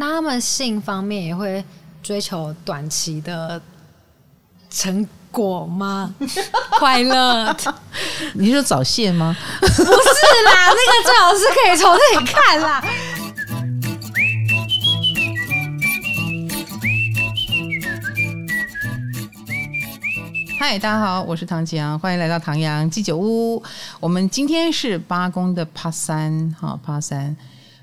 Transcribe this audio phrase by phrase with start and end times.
[0.00, 1.64] 那他们性方面也会
[2.04, 3.60] 追求短期的
[4.70, 6.14] 成果吗？
[6.78, 7.52] 快乐？
[8.34, 9.36] 你说早泄吗？
[9.60, 12.80] 不是啦， 那个最好是可以从这里看啦。
[20.60, 23.60] 嗨，大家好，我是唐吉阳，欢迎来到唐阳鸡酒屋。
[23.98, 27.36] 我们今天是八公的 Part 三，哈，Part 三。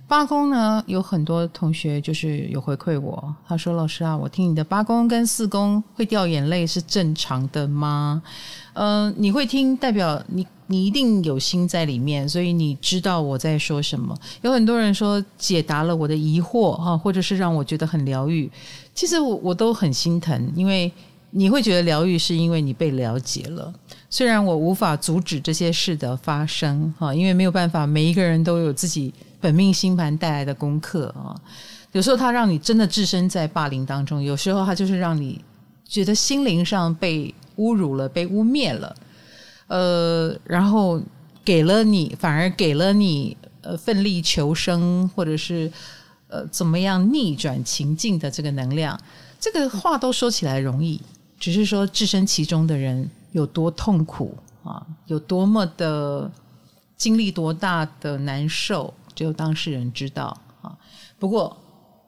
[0.07, 8.21] 八宫呢，有很多同学就是有回馈我，他说：“老师啊，我听你的八宫跟四宫会掉眼泪是正常的吗？”
[8.73, 14.15] 嗯、你会听，代表你你一定有心在里面，所以你知道我在说什么。
[14.43, 18.51] 有很多人说解答了我的疑惑哈，或者是让我觉得很疗愈。
[18.93, 20.91] 其实我我都很心疼，因为
[21.37, 23.73] 你会觉得疗愈是因为你被了解了。
[24.09, 29.13] 虽然我无法阻止这些事的发生哈，因为没有办法，每一个人都有自己。
[29.41, 31.35] 本命星盘带来的功课啊，
[31.91, 35.39] 有时候它让你真的置身在霸凌当中，有时候它就是让你
[35.87, 38.95] 觉得心灵上被侮辱了、被污蔑了，
[39.67, 40.99] 呃，然后
[41.43, 45.71] 给了你，反而给了你呃奋力求生，或者是
[46.27, 48.99] 呃怎么样逆转情境的这个能量。
[49.39, 50.99] 这个话都说起来容易，
[51.45, 56.31] 只是说置身其中的人有多痛苦啊，有多么的
[56.97, 58.91] 经历多大的难受。
[59.13, 60.75] 只有当事人知道啊。
[61.19, 61.55] 不过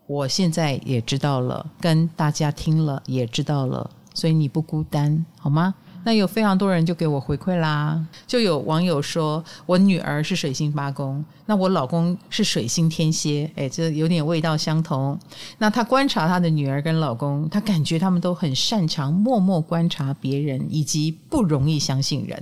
[0.07, 5.75] 我现在也知道了，跟大家听了也知道了，所以你不孤单，好吗？
[6.07, 15.19] 那有非常多人就给我回馈啦，就有网友说我女儿是水星八宫，那我老公是水星天蝎，哎，这有点味道相同。
[15.57, 22.41] 那他观察他的女儿跟老公，他感觉他们都很擅长默默观察别人，以及不容易相信人。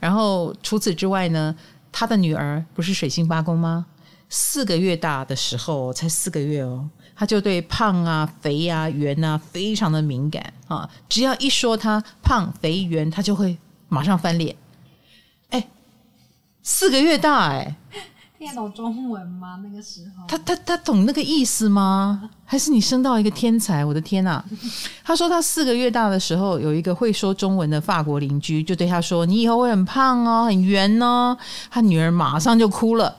[0.00, 1.54] 然后除此之外呢？
[1.92, 3.84] 他的女儿不是水星八宫吗？
[4.30, 10.88] 四个月大的时候，才四个月哦，他就对胖啊、肥啊、圆啊非常的敏感啊。
[11.08, 13.56] 只要一说他胖、肥、圆，他就会
[13.88, 14.54] 马上翻脸。
[15.50, 15.68] 哎，
[16.62, 17.76] 四个月大哎。
[18.38, 19.60] 听得懂中文吗？
[19.62, 22.28] 那个时候，他他他懂那个意思吗？
[22.44, 23.84] 还是你生到一个天才？
[23.84, 24.44] 我的天呐！
[25.04, 31.38] 他说他四个月大的时候，有一个会说中文的法国邻居就对他说：“你以后会很胖哦，很圆哦。”
[31.70, 33.16] 他女儿马上就哭了，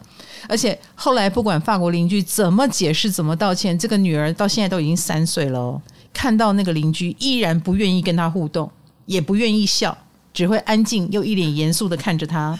[0.49, 5.81] 而且后来不管法国邻居怎么解释、怎么道歉，这个女儿到现在都已经三岁了哦，
[6.13, 8.69] 看到那个邻居依然不愿意跟她互动，
[9.05, 9.97] 也不愿意笑，
[10.33, 12.59] 只会安静又一脸严肃的看着他。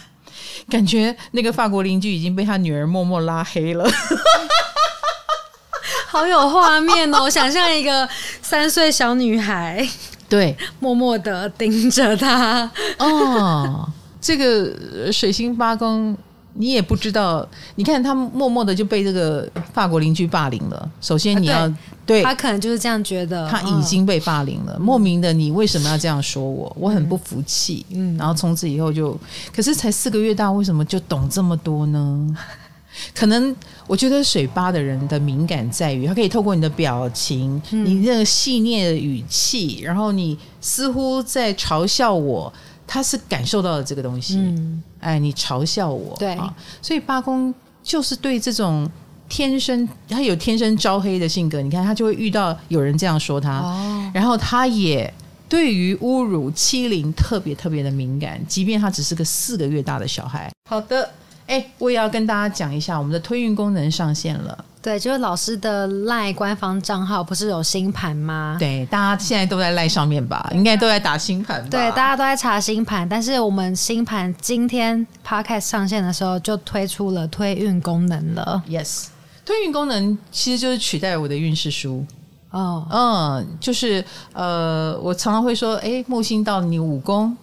[0.68, 3.88] 感觉那个法国邻居已经被他女儿默默拉黑了，
[6.08, 7.28] 好有画面哦！
[7.28, 8.08] 想象一个
[8.40, 9.86] 三岁小女孩，
[10.28, 12.70] 对，默默的盯着他。
[12.98, 13.88] 哦，
[14.20, 16.16] 这个水星八宫。
[16.56, 20.90] 你也不知道，你看他默默的就被这个法国邻居霸凌了。
[21.00, 24.74] 首先你要、啊、对，对他可能就是这样觉得，他已经被霸凌了。
[24.76, 26.72] 嗯、莫名的，你为什么要这样说我？
[26.78, 27.84] 我很不服气。
[27.90, 29.18] 嗯，然后从此以后就，
[29.52, 32.36] 可是才四个月大，为什么就懂这么多呢？
[33.12, 33.54] 可能
[33.88, 42.52] 我觉得水吧的人的敏感在于，他可以透过你的表情，嗯、你那个细腻的语气，然后你似乎在嘲笑我。
[42.86, 46.38] 他是感受到了这个东西，嗯、哎，你嘲笑我，对，
[46.82, 47.52] 所以八公
[47.82, 48.88] 就是对这种
[49.28, 55.12] 天生他有天生招黑的性格，你看他就会遇到有人这样说他，哦、然后他也
[55.48, 60.50] 对于侮辱欺凌特别特别的敏感，即便他只是个四个月大的小孩。
[60.68, 61.10] 好的，
[61.46, 64.64] 哎，我也要跟大家讲一下，我们的推运功能上线了。
[64.84, 68.54] 对，就是老师的赖官方账号不是有星盘吗？
[68.60, 70.46] 对，大家现在都在赖上面吧？
[70.52, 71.68] 应该都在打星盘吧？
[71.70, 73.08] 对，大家都在查星盘。
[73.08, 78.62] 但是我们星盘今天 Podcast 上线的时候就推出了推运功能了。
[78.68, 79.06] Yes，
[79.46, 82.04] 推运功能其实就是取代我的运势书。
[82.50, 87.34] 哦，嗯，就是呃，我常常会说，哎，木星到你五宫，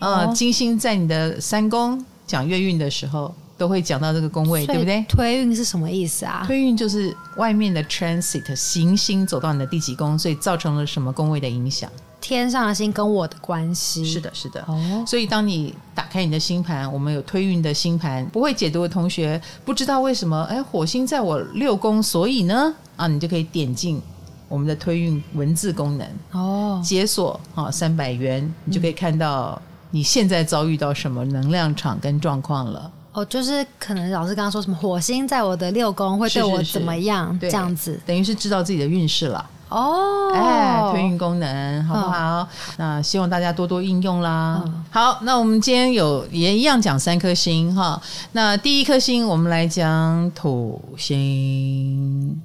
[0.00, 3.34] 呃，哦、金星在你的三宫，讲月运的时候。
[3.60, 5.04] 都会讲到这个宫位，对不对？
[5.06, 6.42] 推运是什么意思啊？
[6.46, 11.90] 推运就是外面的 transit 行星走到你的第几宫，所以造成了什么宫位的影响？
[12.22, 14.02] 天上的星跟我的关系？
[14.02, 14.64] 是的，是的。
[14.66, 24.00] 哦，所以当你打开你的星盘，我们有推运的星盘，不会解读的同学不知道为什么，哎，火星在我六宫，所以呢，啊，你就可以点进
[24.48, 29.60] 我们的推运文字功能哦，解锁啊三百元，你就可以看到
[29.90, 32.90] 你现在遭遇到什么能量场跟状况了。
[33.12, 37.36] 哦，就是可能老师刚刚说什么火星在我的六宫会对我怎么样？
[37.40, 39.50] 这样子等于是知道自己的运势了。
[39.68, 42.38] 哦，哎，推运功能好不好？
[42.38, 44.62] 哦、那希望大家多多应用啦。
[44.64, 48.00] 哦、好，那我们今天有也一样讲三颗星哈。
[48.32, 52.40] 那第一颗星我们来讲土星。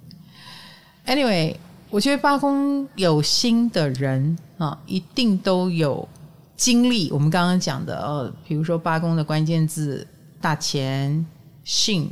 [1.08, 1.56] Anyway，
[1.90, 6.08] 我觉得八宫有心的人啊，一定都有
[6.56, 7.12] 经历。
[7.12, 10.06] 我们刚刚讲的，呃，比如说八宫的关键字：
[10.46, 11.26] 大钱、
[11.64, 12.08] 性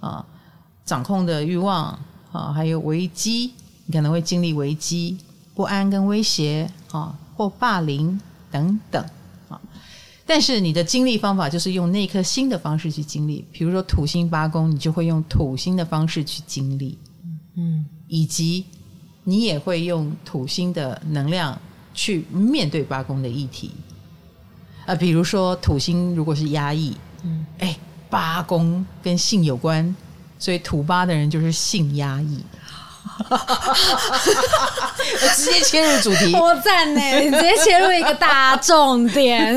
[0.00, 0.24] 啊，
[0.86, 1.98] 掌控的欲望
[2.32, 3.52] 啊，还有危机，
[3.84, 5.18] 你可能会经历危机、
[5.54, 8.18] 不安跟威胁啊，或霸凌
[8.50, 9.04] 等等
[9.50, 9.60] 啊。
[10.24, 16.96] 但是你的经历方法就是用那颗星的方式去经历，比如说土星八宫，你就会用土星的方式去经历，
[17.56, 18.64] 嗯，以及
[19.24, 21.60] 你也会用土星的能量
[21.92, 23.72] 去面对八宫的议题，
[24.86, 27.76] 啊，比如说土星如果是压抑，嗯，哎，
[28.08, 29.96] 八宫跟性有关，
[30.38, 32.44] 所以土八的人就是性压抑。
[33.20, 33.36] 我
[35.36, 37.00] 直接切入主题，我赞呢！
[37.20, 39.54] 你直接切入一个大重点，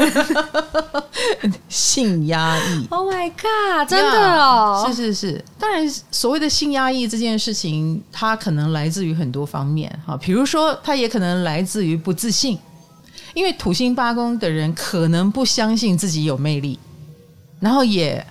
[1.70, 2.86] 性压抑。
[2.90, 3.88] Oh my god！
[3.88, 5.42] 真的哦，yeah, 是是是。
[5.58, 12.60] 当然，所谓的性压抑这件事情，它可能来自于很多方面哈，比如说，它也可能来自于不自信，
[13.34, 16.78] 因为土星八宫的人可能不相信自己有魅力，
[17.60, 18.26] 然后也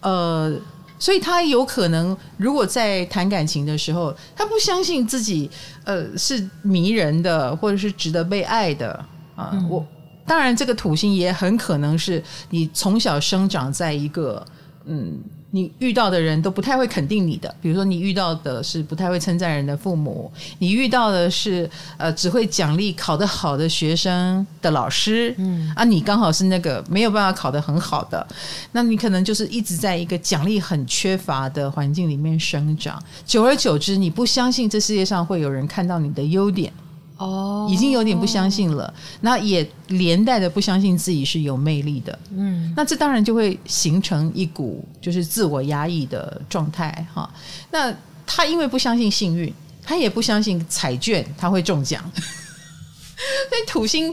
[0.00, 0.54] 呃。
[0.96, 5.50] 所以他有可能，如果在谈感情的时候，他不相信自己，
[5.84, 8.92] 呃，是迷人的，或者是值得被爱的
[9.34, 9.50] 啊。
[9.52, 9.86] 嗯、我
[10.24, 14.42] 当然，这个土星也很可能是你从小生长在一个，
[14.86, 15.20] 嗯。
[15.54, 20.28] 你遇到的人都不太会肯定你的，比如说你遇到的是不太会称赞人的父母，
[20.58, 28.26] 你遇到的是呃只会奖励考得好的学生的老师，嗯啊，你刚好是那个没有办法考得很好的，
[28.72, 36.72] 那你可能就是一直在一个奖励很缺乏的环境里面生长，久而久之，你不相信这世界上会有人看到你的优点。
[37.16, 42.18] 哦，已经有点不相信了，那也连带的不相信自己是有魅力的。
[42.34, 47.32] 嗯，那这当然就会形成一股就是自我压抑的状态哈。
[47.70, 47.94] 那
[48.26, 52.02] 他因为不相信幸运，他也不相信彩券他会中奖。
[52.14, 54.12] 所以土星，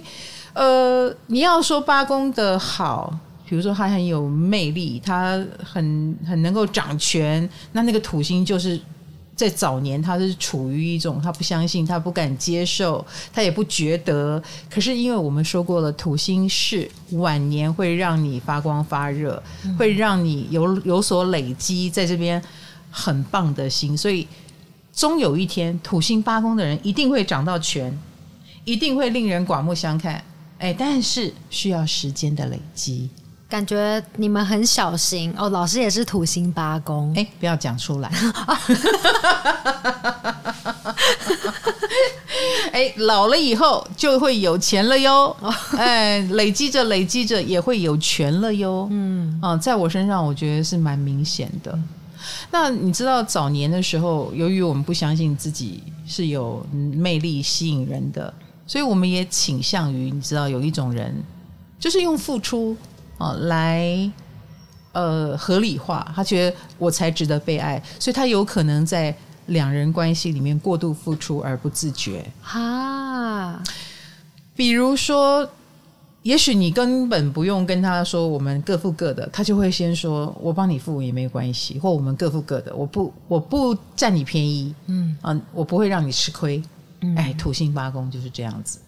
[0.53, 3.11] 呃，你要说八宫的好，
[3.49, 8.79] 比如说他很有魅力，他很很能够掌权，那那个土星就是。
[9.41, 13.03] 在早年，他是处于一种他不相信、他不敢接受、
[13.33, 14.39] 他也不觉得。
[14.69, 22.39] 可是，因为我们说过了，土星是晚年会让你发光发热，嗯、会让你有有所累积，在这边
[22.91, 24.27] 很棒的心，所以
[24.93, 27.91] 终有一天，土星八宫的人一定会掌到全，
[28.63, 30.23] 一定会令人刮目相看。
[30.59, 33.09] 哎，但是需要时间的累积。
[33.51, 38.09] 感觉你们很小心哦，老师也是土星八宫，哎，不要讲出来。
[42.71, 45.35] 哎，老了以后就会有钱了哟，
[45.77, 48.87] 哎，累积着累积着也会有权了哟。
[48.89, 51.77] 嗯，啊，在我身上我觉得是蛮明显的。
[52.51, 58.33] 那你知道早年的时候，由于我们不相信自己是有魅力吸引人的，
[58.65, 61.13] 所以我们也倾向于你知道有一种人，
[61.77, 62.77] 就是用付出。
[63.21, 64.11] 哦，来，
[64.93, 69.15] 呃，合理化，他觉得我才值得被爱，所以他有可能在
[69.45, 72.25] 两人关系里面过度付出而不自觉。
[72.41, 73.61] 哈，
[74.55, 75.47] 比如说，
[76.23, 86.61] 也许你根本不用跟他说我们各付各的，他就会先说我帮你付也没关系，或我们各付各的，我不我不占你便宜，嗯啊，我不会让你吃亏。
[87.01, 88.79] 嗯，哎，土星八宫就是这样子。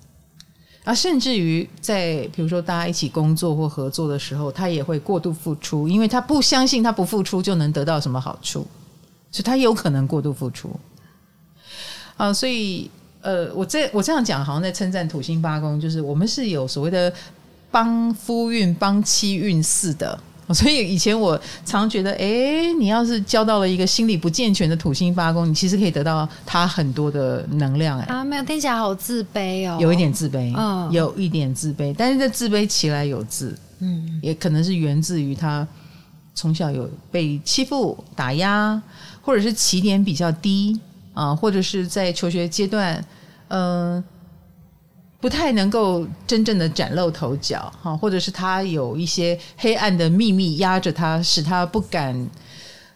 [0.83, 8.67] 啊，甚至于在比如说大家一起工作或合作的时候，他也会过度付出，因为他不相信他不付出就能得到什么好处，
[9.31, 10.69] 所以他有可能过度付出。
[12.17, 17.11] 啊，所以呃，我这我这样讲好像在称赞土星八宫，就是我们是有所谓的
[17.71, 20.19] 帮夫运、帮妻运似的。
[20.50, 27.97] 所以以前我常觉得，哎，你要是交到了一个心理不健全的土星八宫，你其实可以得到他很多的能量。
[28.00, 35.65] 哎，啊，没有，听起来好自卑哦，有一点自卑，嗯，有一点自卑，但是这自卑起来有自，嗯，也可能是源自于他
[36.35, 38.81] 从小有被欺负、打压，
[39.21, 40.79] 或者是起点比较低
[41.13, 42.95] 啊，或者是在求学阶段，
[43.47, 44.03] 嗯、呃。
[45.23, 52.29] 不太能够真正的崭露头角，哈，或者是他有一些黑暗的秘密压着他，使他不敢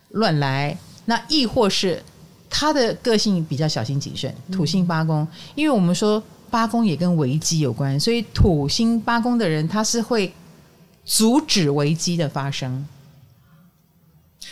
[0.09, 0.77] 乱来。
[1.05, 2.03] 那亦或是
[2.49, 10.33] 他的个性比较小心谨慎，土星八宫，因为我们说八宫也跟危机有关，所以土星八宫的人他是会
[11.05, 12.85] 阻止危机的发生。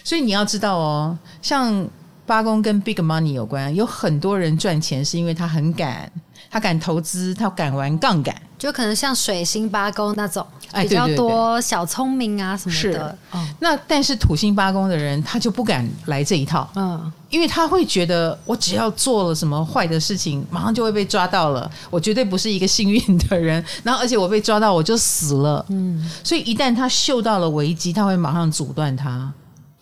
[0.02, 1.86] 所以你要知道哦，像
[2.26, 6.10] 八宫跟 big money 有关，有很多人赚钱是因为他很敢。
[6.56, 13.18] 他敢投资，他敢玩杠杆，就可能像水星八宫那种，哎比较多小聪明啊什么是的。
[13.32, 23.62] 哦，那但是土星八宫的人，他就不敢来这一套，嗯，因为他会觉得我只要做了什么坏的事情，马上就会被抓到了，我绝对不是一个幸运的人。
[23.84, 29.30] 然后而且我被抓到我就死了，嗯，所以一旦他嗅到了危机，他会马上阻断他。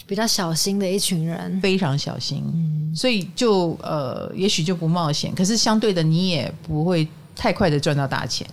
[0.05, 1.59] 比较小心的一群人。
[1.61, 2.43] 非常小心，
[2.95, 5.33] 所以就呃，也许就不冒险。
[5.35, 8.45] 可是相对的，你也不会太快的赚到大钱。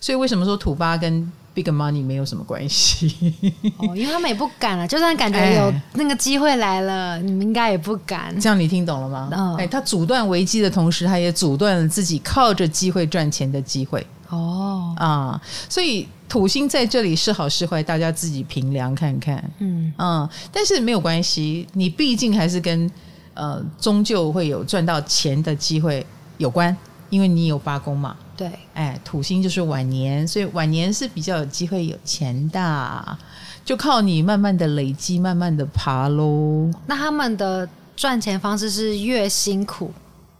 [0.00, 3.32] 所以为什么说土巴跟 big money 没有什么关系？
[3.78, 8.38] 哦，因为他们也不敢啊，就算感觉有那个机会来了，哎、你们应该也不敢。
[8.38, 9.30] 这样你听懂了吗？
[9.32, 14.06] 嗯，哎，他阻断危机的同时，他也阻断了自己靠着机会赚钱的机会。
[14.30, 19.42] 哦，啊，所以土星在这里是好是坏，大家自己评量看看。
[19.58, 22.90] 嗯嗯，但是没有关系，你毕竟还是跟
[23.34, 26.04] 呃，终究会有赚到钱的机会
[26.38, 26.74] 有关，
[27.10, 28.16] 因为你有八宫嘛。
[28.36, 33.18] 对，哎，土星就是晚年，所以晚年是比较有机会有钱的，
[33.64, 36.70] 就靠你慢慢的累积，慢慢的爬喽。
[36.86, 37.66] 那他们的
[37.96, 39.90] 赚钱方式是越辛苦，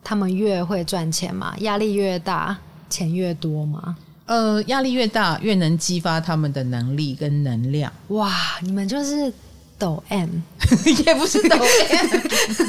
[0.05, 1.55] 他们越会赚钱吗？
[1.61, 2.55] 压力越大，
[2.89, 3.97] 钱越多吗？
[4.27, 7.93] 呃，压力越大，越能激发他们的能力跟能量。
[8.09, 9.33] 哇，你们就是
[9.79, 10.29] 抖 M，
[11.07, 12.21] 也不是抖 M。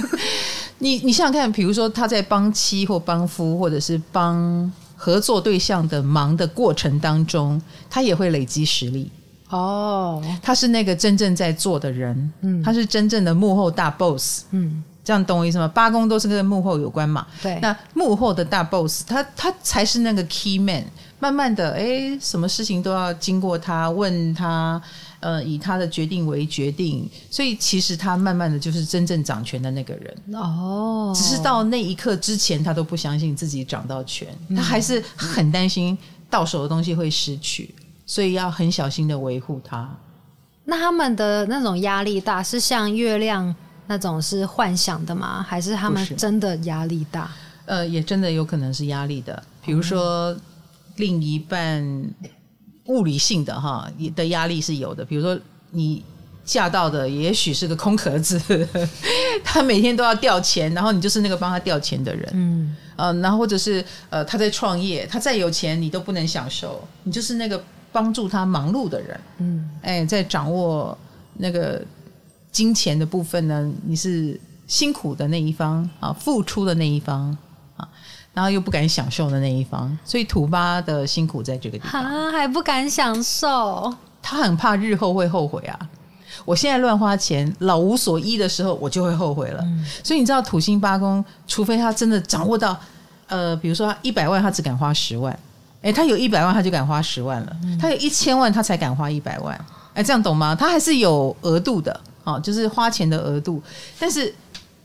[0.80, 7.60] 你你想想看，比如说他在帮妻或帮夫，或者是帮合作对象的忙的过程当中，
[7.90, 9.10] 他也会累积实力。
[9.50, 14.44] 哦，他是那个真正在做的人，嗯他是真正的幕后大 boss。
[14.52, 15.66] 嗯，这样懂我意思吗？
[15.70, 17.26] 八公都是跟幕后有关嘛。
[17.42, 20.84] 对，那幕后的大 boss，他他才是那个 key man。
[21.20, 24.80] 慢慢的，哎，什么事情都要经过他问他，
[25.22, 27.10] 呃，以他的决定为决定。
[27.32, 30.18] 所以其实他慢慢的就是真正掌权的那个人。
[30.34, 35.98] 哦，只是到那一刻之前，他都不相信自己掌到权，他还是很担心
[36.30, 37.74] 到手的东西会失去，
[38.06, 39.90] 所以要很小心的维护他。
[40.66, 43.56] 那他们的那种压力大，是像月亮
[43.88, 45.44] 那种是幻想的吗？
[45.48, 47.32] 还是他们真的压力大？
[47.66, 50.36] 呃，也真的有可能是压力的，比如说
[50.96, 51.84] 另一半
[52.86, 55.38] 物理性的哈的压力是有的，比如说
[55.72, 56.04] 你
[56.46, 58.42] 嫁到的也许是个空壳子，
[59.44, 70.98] 他每天都要掉钱，然后你就是那个帮他掉钱的人，嗯，呃，然后或者是呃他在创业，他再有钱你都不能享受，你就是那个帮助他忙碌的人，嗯，哎，在掌握
[71.34, 71.84] 那个
[72.58, 77.38] 金钱的部分呢，你是辛苦的那一方啊，付出的那一方
[77.76, 77.88] 啊。
[78.34, 85.80] 然后又不敢享受的那一方，所以土八的辛苦在这个地方啊，还不敢享受，他很怕日后会后悔啊。
[86.46, 89.62] 我现在乱花钱，老无所依的时候，我就会后悔了。
[89.64, 92.76] 嗯、所以你知道土星八宫，除非他真的掌握到，
[93.28, 95.38] 呃，比如说他一百万，他只敢花十万。
[95.84, 97.56] 诶，他有一百万，他就敢花十万了。
[97.64, 99.56] 嗯、他有一千万，他才敢花一百万。
[99.94, 100.56] 诶，这样懂吗？
[100.56, 103.62] 他还是有额度的，哦，就是花钱的额度。
[103.98, 104.34] 但是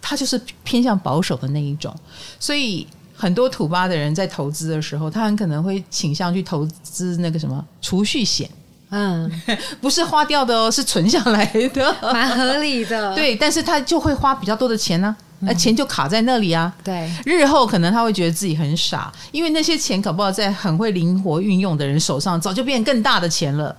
[0.01, 1.95] 他就是偏向保守的那一种，
[2.41, 2.87] 所以。
[3.15, 8.51] 很多土巴的人在投资的时候，他很可能会倾向去投资那个什么储蓄险，
[8.91, 9.31] 嗯，
[9.81, 13.15] 不是花掉的哦，是存下来的， 蛮合理的。
[13.15, 16.75] 对，但是他就会花比较多的钱呢、啊，那、嗯、钱就卡在那里啊。
[16.83, 23.77] 对，日后可能他会觉得自己很傻，因为那些钱搞不好在很会灵活运用的人手上，早就变更大的钱了。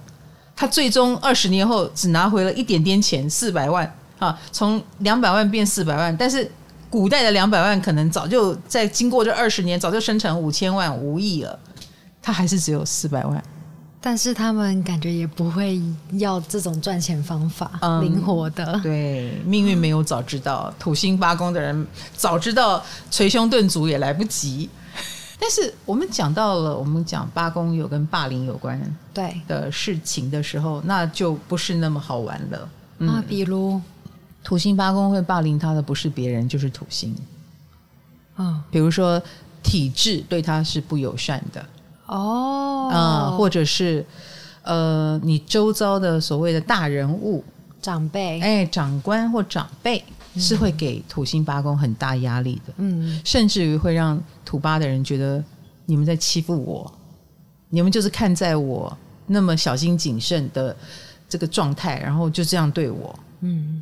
[0.55, 6.49] 他最终二十年后只拿回了一点点钱，四百万啊，从两百万变四百万，但是。
[6.93, 11.57] 古代的两百万可能早就在经过这二十年，早就生成五千万、五亿了，
[12.21, 13.43] 他还是只有四百万。
[13.99, 15.81] 但是他们感觉也不会
[16.19, 18.79] 要这种赚钱方法，嗯、灵活的。
[18.83, 22.79] 对，命运没有早知道，嗯、土星八宫的人早知道
[23.09, 24.69] 捶胸顿足也来不及。
[25.43, 28.79] 但是我们讲到了，我们讲八宫有跟霸凌有关
[29.13, 29.41] 对。
[29.45, 32.69] 的事情的时候，那就不是那么好玩了。
[32.99, 33.81] 嗯、啊，比如。
[34.41, 37.13] 土星八宫会霸凌他的不是别人，就是土星。
[38.37, 39.21] 嗯，比如说
[39.61, 41.65] 体制对他是不友善的。
[42.05, 44.05] 哦，啊、嗯，或者是
[44.63, 47.43] 呃，你周遭的所谓的大人物、
[47.81, 50.03] 长辈，哎，长官或长辈
[50.37, 55.43] 是会给土星八宫很大压力的，嗯，甚至于会让土八的人觉得
[55.85, 56.91] 你们在欺负我，
[57.69, 58.95] 你们就是看在我
[59.27, 60.75] 那么小心谨慎的
[61.29, 63.81] 这个状态，然后就这样对我，嗯。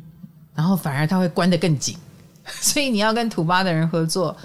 [0.54, 1.96] 然后反而他会关得更紧，
[2.60, 4.36] 所以你要跟土八的人合作，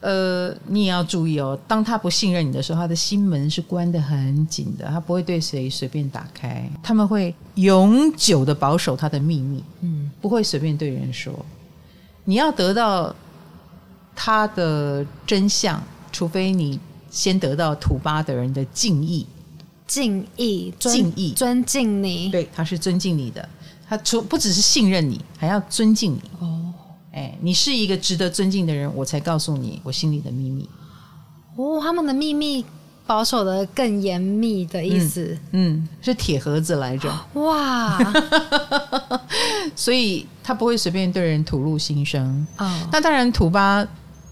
[0.00, 1.58] 呃，你也要注意哦。
[1.66, 6.70] 当他不信任你的时候，他的心门是关得很紧的，他不会对谁随便打开。
[6.82, 11.34] 他们会永久的保守他的秘密，嗯，不会随便对人说。
[12.24, 13.14] 你要得到
[14.14, 16.78] 他的真相，除非你
[17.10, 19.26] 先得到土巴的人的敬意。
[19.86, 22.28] 敬意，敬意，尊敬你。
[22.28, 23.48] 对，他是尊敬你的。
[23.88, 26.20] 他除不只是信任你，还要尊敬你。
[26.40, 26.67] 哦，
[27.18, 30.68] 哎，你是一个值得尊敬的人，我才告诉你我心里的秘密。
[31.56, 32.64] 哦，他们的秘密
[33.04, 35.36] 保守的更严密的意思。
[35.50, 37.12] 嗯，嗯，是铁盒子来着。
[37.34, 37.98] 哇，
[39.74, 42.46] 所以他不会随便对人吐露心声。
[42.58, 43.84] 哦，那当然，土巴，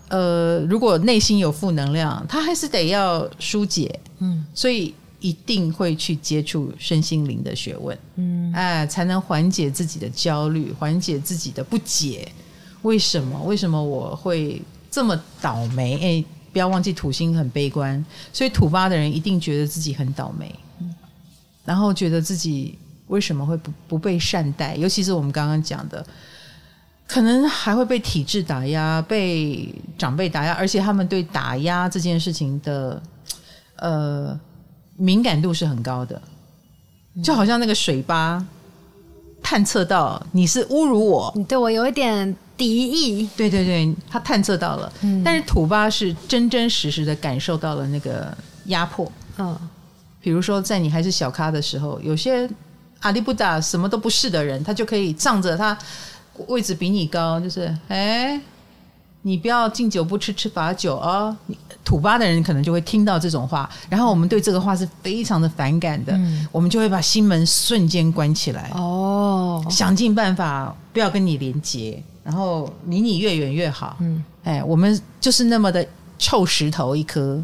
[0.08, 3.98] 呃，如果内心有负能量，他还是得要疏解。
[4.18, 4.94] 嗯，所以。
[5.18, 12.28] 一定会去接触身心灵的学问，嗯，哎，才能缓解自己的焦虑，缓解自己的不解。
[12.86, 13.42] 为什么？
[13.42, 15.98] 为什么我会这么倒霉？
[16.00, 20.94] 哎，不要忘记土星很悲观，所以土八的人一定觉得自己很倒霉，嗯，
[21.64, 22.78] 然后觉得自己
[23.08, 24.76] 为什么会不不被善待？
[24.76, 26.04] 尤其是我们刚刚讲的，
[27.06, 33.02] 可能还会被体制打压，被长辈打压，而且他们对打压这件事情的，
[33.76, 34.38] 呃。
[34.98, 36.18] 敏感度是很高的，
[37.22, 38.42] 就好像那个水八
[39.42, 43.28] 探测到你是侮辱我，你对我有一点敌意。
[43.36, 48.36] 对对对，他探测到了，嗯，但是土巴是真真实实的感受到了那个
[48.66, 49.10] 压迫。
[49.38, 49.56] 嗯，
[50.20, 52.48] 比如说在你还是小咖的时候，有些
[53.00, 55.76] 阿里不达什么都不是的人，他就可以仗着他
[56.48, 58.40] 位置比你高，就是哎，
[59.22, 61.24] 你不要敬酒不吃吃罚酒啊。
[61.24, 61.36] 哦
[61.86, 73.96] 土巴的人可能就会听到这种话，然后我们对这个话是非常的反感的，嗯、我们就会把心门瞬间关起来，哦，想尽办法不要跟你连接，然后离你越远越好。
[74.00, 75.86] 嗯，哎，我们就是那么的
[76.18, 77.40] 臭石头一颗，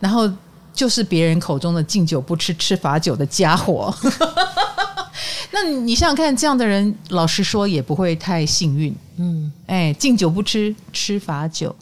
[0.00, 0.30] 然后
[0.72, 3.94] 就是别人口中的敬酒不吃吃罚酒的家伙。
[5.52, 8.94] 那你想想看，这样的人，老实说也不会太幸运。
[9.16, 11.74] 嗯，哎，敬酒不吃吃罚酒。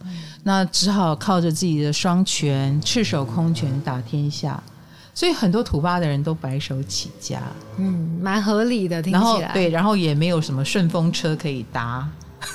[0.42, 4.61] 那只好靠着自己的双拳，赤手空拳打天下，
[5.16, 7.40] 所以很多土巴的人都白手起家，
[7.78, 9.20] 嗯，蛮合理的，听起来。
[9.20, 12.06] 然后对，然后也没有什么顺风车可以搭，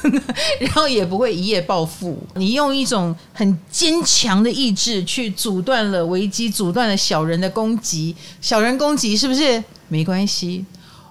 [0.62, 2.22] 然后也不会一夜暴富。
[2.36, 8.16] 你用一种很坚强的意志去阻断了危机，阻断了小人的攻击。
[8.40, 9.64] 小人攻击是不是？
[9.88, 10.64] 没关系，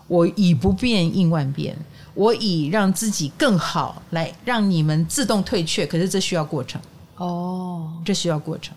[0.06, 1.76] 我以不变应万变。
[2.14, 6.80] 我以让自己更好来让你们自动退却，可是这需要过程
[7.16, 8.72] 哦，这需要过程。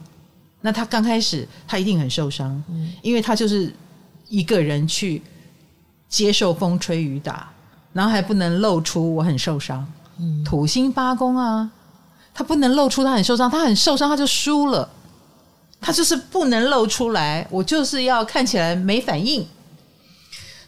[0.66, 3.72] 那他刚开始他一定很受伤，嗯，因为他就是
[4.30, 5.22] 一个人去
[6.08, 7.52] 接受风吹雨打，
[7.92, 9.86] 然后还不能露出我很受伤。
[10.18, 11.70] 嗯，土星八宫啊，
[12.34, 14.90] 他不能露出他很受伤，他很受伤他就输了，
[15.82, 19.46] 他就是不能露出来，我就是要看起来没反应。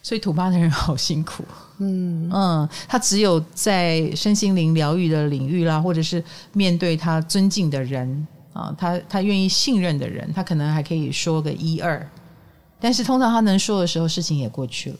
[0.04, 1.46] 所以土八的人好辛苦。
[1.78, 12.10] 嗯嗯，他只有在身心灵疗愈的领域啦，或者是面对他尊敬的人啊，他他愿意信任的人，他可能还可以说个一二。
[12.80, 14.98] 但是通常他能说的时候，事情也过去了。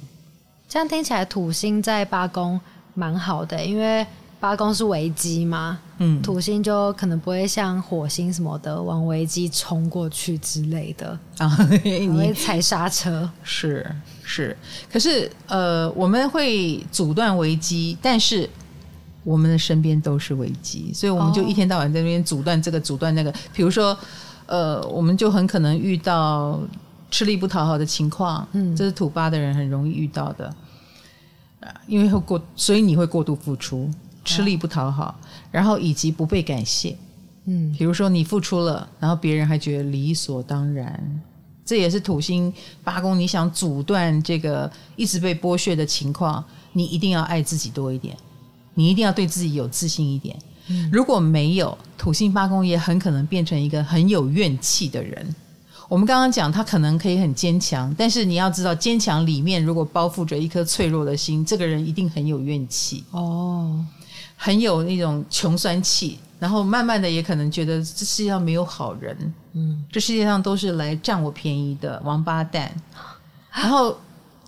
[0.68, 2.60] 这样听起来，土星在八宫
[2.94, 4.06] 蛮好的，因为
[4.42, 5.80] 八宫是危机嘛。
[6.00, 13.30] 嗯，土星就可能不会像火星什么的往危机冲过去之类的啊， 你会踩刹车。
[13.42, 13.90] 是。
[14.28, 14.58] 是，
[14.92, 18.50] 可是呃，我们会阻断危机，但是
[19.26, 23.34] 我们的身边都是危机，所以我们就一天到晚在那边阻断这个，阻断那个。
[23.54, 23.98] 比如说，
[24.46, 26.58] 呃，我们就很可能遇到
[27.12, 30.56] 吃力不讨好的情况，嗯，这是土八的人很容易遇到的，
[31.88, 33.90] 因为会过，所以你会过度付出，
[34.24, 35.20] 吃力不讨好，
[35.52, 36.96] 然后以及不被感谢，
[37.46, 41.22] 嗯，比如说你付出了，然后别人还觉得理所当然。
[41.66, 48.16] 这也是土星八宫，你想阻断这个一直被剥削的情况，你一定要爱自己多一点，
[48.76, 50.38] 你一定要对自己有自信一点。
[50.68, 55.36] 嗯、如果没有土星八宫，也很可能变成一个很有怨气的人。
[55.88, 63.86] 我们刚刚讲他可能可以很坚强，但是你要知道，坚强里面如果包覆着一颗脆弱的心，这个人一定很有怨气哦，
[64.36, 66.20] 很有那种穷酸气。
[66.38, 72.70] 然后慢慢的也可能觉得这世界上没有好人，嗯，这世界上都是来占我便宜的王八蛋。
[73.54, 73.98] 然后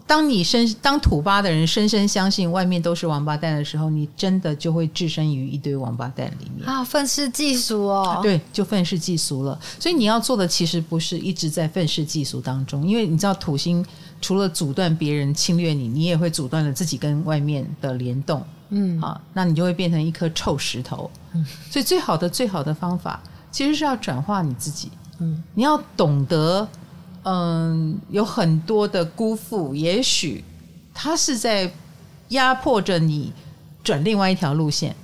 [0.07, 9.59] 当你深当土八的人深深相信外面都是王八蛋的时候，你真的就会置身于一堆王八蛋里面啊，愤世嫉俗哦，对，就愤世嫉俗了。
[9.77, 13.85] 所以你要做的其实不是一直在愤世嫉俗当中，因为你知道土星
[14.21, 18.41] 除了阻断别人侵略你，你也会阻断了自己跟外面的联动。
[18.69, 21.11] 嗯，好，那你就会变成一颗臭石头。
[21.33, 24.89] 嗯，所以最好的最好的方法，其实是要转化你自己。
[25.19, 26.67] 嗯，你要懂得，
[27.29, 30.41] 嗯，有很多的辜负，也许
[30.93, 31.69] 他是在
[32.29, 33.33] 压迫着你
[33.83, 34.95] 转另外一条路线。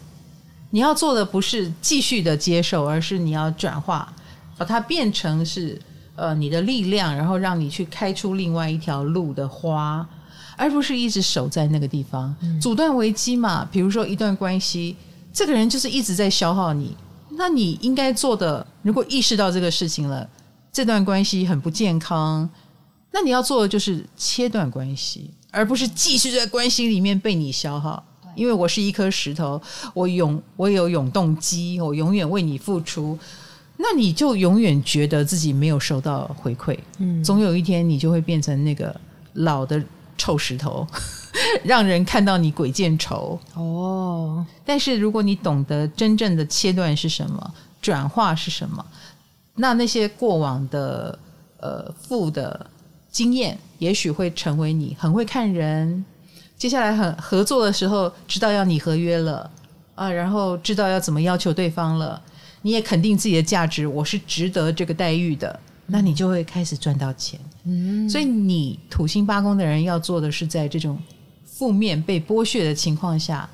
[0.70, 4.14] 你要做的不是继续的接受，而是你要转化，
[4.58, 5.78] 把它变成是
[6.16, 10.08] 呃你的力量，然后让你去开出另外一条路的花，
[10.56, 12.34] 而不是一直守在那个地方。
[12.42, 14.96] 嗯、阻断危机嘛，比如说一段关系，
[15.34, 16.96] 这个人就是一直在消耗你，
[17.32, 20.26] 那你应该做的，如果意识到这个事情了，
[20.74, 22.50] 这段关系很不健康，
[23.12, 28.04] 那你要做的就是切断关系，而不是继续在关系里面被你消耗。
[28.36, 29.62] 因为我是一颗石头，
[29.94, 33.16] 我永我有永动机，我永远为你付出，
[33.78, 39.00] 那你就永远觉得自己没有收到回馈，嗯，总有一天你就会变成那个
[39.34, 39.80] 老的
[40.18, 40.88] 臭石头，
[41.64, 44.44] 让人看到你鬼见愁哦。
[44.66, 48.84] 但是如果你懂得真正的切断是什么，转化是什么，
[49.56, 51.18] 那那些过往的
[51.60, 52.66] 呃负的
[53.12, 56.04] 经验，也许会成为你很会看人。
[56.58, 59.50] 接下来很合作的时候，知道要拟合约了
[59.96, 62.22] 啊，然后知道要怎么要求对方了，
[62.62, 67.40] 你也肯定自己的价值，我是值得这个待遇的，那你就会开始赚到钱。
[67.66, 70.98] 嗯，所以你土星八宫的人要做的是，在这种
[71.46, 73.50] 负面被剥削的情况下，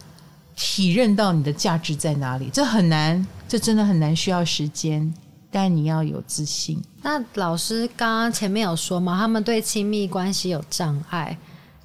[0.55, 2.49] 体认到你的价值在哪里。
[2.53, 5.11] 这很难，这真的很难，需要时间，
[5.51, 6.81] 但你要有自信。
[7.01, 11.37] 那老师刚刚前面有说嘛，他们对亲密关系有障碍。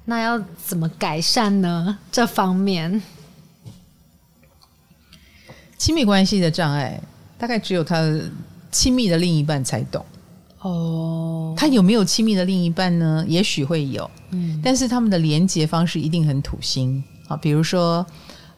[0.05, 1.97] 那要怎么改善呢？
[2.11, 3.01] 这方面，
[5.77, 7.01] 亲密关系的障碍，
[7.39, 7.97] 大概只有他
[8.71, 10.05] 亲密的另一半才懂。
[10.59, 13.25] 哦，他有没有亲密的另一半呢？
[13.27, 17.35] 也许会有，嗯，但是他们的连接方式一定很土星啊。
[17.37, 18.05] 比如说，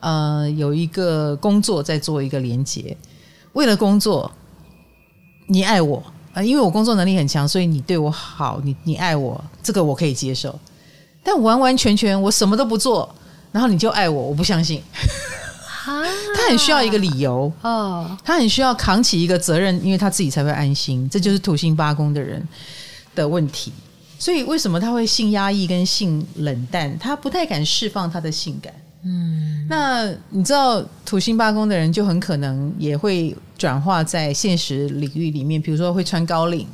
[0.02, 2.96] 呃，有一个工作在做一个连接，
[3.54, 4.30] 为了工作，
[5.48, 10.58] 你爱我啊，因为我工作能力很强，所以你对我好，你你爱我，这个我可以接受。
[11.24, 13.14] 但完完全全我什么都不做，
[13.52, 14.82] 然后你就爱我，我不相信。
[15.84, 21.10] 他很需要一个理由，哦，他很需要扛起一个责任，因为他自己才会安心。
[21.10, 22.46] 这就是土星八宫的人
[23.16, 23.72] 的问题。
[24.20, 26.98] 所以为什么他会性压抑跟性冷淡？
[27.00, 28.74] 他不太敢释放他的性感。
[29.04, 36.68] 嗯，那你知道土星八宫的人就很可能也会转化在现实领域里面，比如说会穿高领。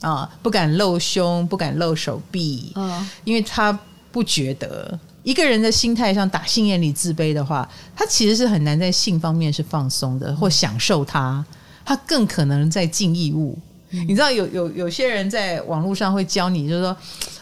[0.00, 3.78] 啊，不敢露胸，不敢露手臂，嗯，因为他
[4.10, 11.44] 不觉得一个人的心态上打心眼里自卑的话，他其实是很难在性方面是放松的或享受它，
[11.84, 13.58] 他更可能在尽义务。
[13.90, 16.96] 嗯、你知道有有有些人在网络上会教你，就是说，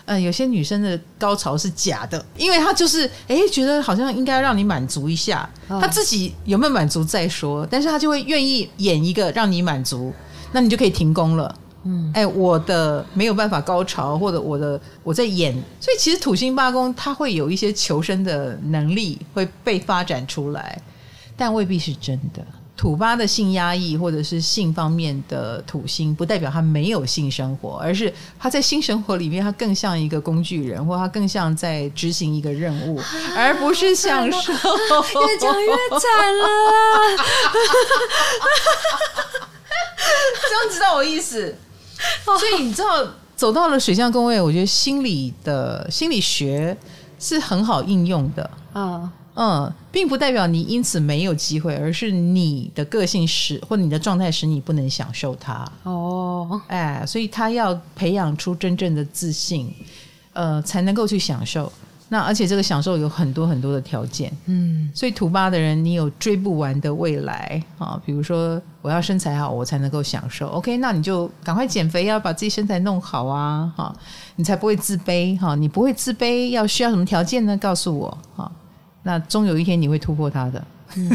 [0.08, 10.10] 呃，有些女生的高潮是假的，因为她就是哎觉得好像应该让你满足一下，她自己有没有满足再说，但是她就会愿意演一个让你满足，
[10.52, 11.54] 那你就可以停工了。
[11.84, 20.80] 嗯，哎，我的没有办法高潮，或者我的我在演，所以其实土星八宫它会有一些求生的能力会被发展出来，
[21.36, 22.42] 但未必是真的。
[22.78, 33.02] 土八的性压抑或者是性方面的土星，不代表他没有性生活，而是他在性生活里面，他更像一个工具人，或他更像在执行一个任务，
[33.36, 34.52] 而不是享受。
[34.52, 36.46] 越讲越惨了，
[40.48, 41.56] 这样知道我意思？
[42.24, 46.76] 所以你知道，走到了水象宫位，我觉得心理的心理学
[47.18, 48.48] 是很好应用的。
[48.76, 55.64] 嗯嗯，并不代表你因此没有机会，而是你的个性使或你的状态使你不能享受它。
[55.84, 59.72] 哦，哎，所以他要培养出真正的自信，
[60.32, 61.72] 呃，才能够去享受。
[62.08, 68.00] 那而且这个享受有很多很多的条件，嗯，所以土八的人，你有追不完的未来啊。
[68.04, 70.48] 比如说，我要身材好，我才能够享受。
[70.48, 73.94] OK，那你就赶快减肥，要把自己身材弄好啊，哈，
[74.34, 75.54] 你才不会自卑哈。
[75.54, 77.56] 你不会自卑，要需要什么条件呢？
[77.58, 78.50] 告诉我哈。
[79.08, 80.62] 那终有一天你会突破它的。
[80.96, 81.10] 嗯、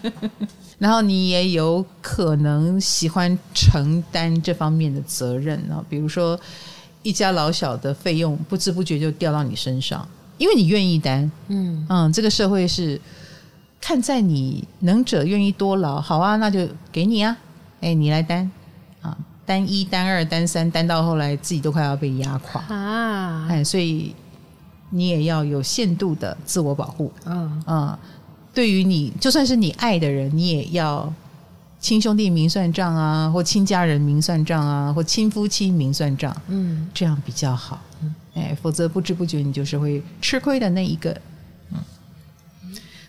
[0.78, 6.38] 然后你也有可能喜欢承担这方面的责任啊，比如说。
[7.06, 10.08] 一家老小的费用不知不觉就掉到你身上，
[10.38, 11.30] 因为你愿意担。
[11.48, 12.98] 嗯嗯，这个社会是
[13.78, 17.36] 看在你能者愿意多劳，好啊，那就给你啊，
[17.82, 18.50] 哎，你来担
[19.02, 23.46] 啊，单一、单二、单三，担到后来自己都快要被压垮啊！
[23.50, 24.14] 哎，所以
[24.94, 27.12] 你也要有限度的自我保护。
[27.26, 27.62] 嗯。
[27.66, 27.98] 嗯，
[28.52, 31.12] 对于你，就算是你爱的人，你也要。
[31.80, 41.14] 亲兄弟明算账啊，或亲家人明算账啊，或亲夫妻明算账，嗯，这样比较好，嗯，哎，否则不知不觉你就是会吃亏的那一个，
[41.72, 41.78] 嗯，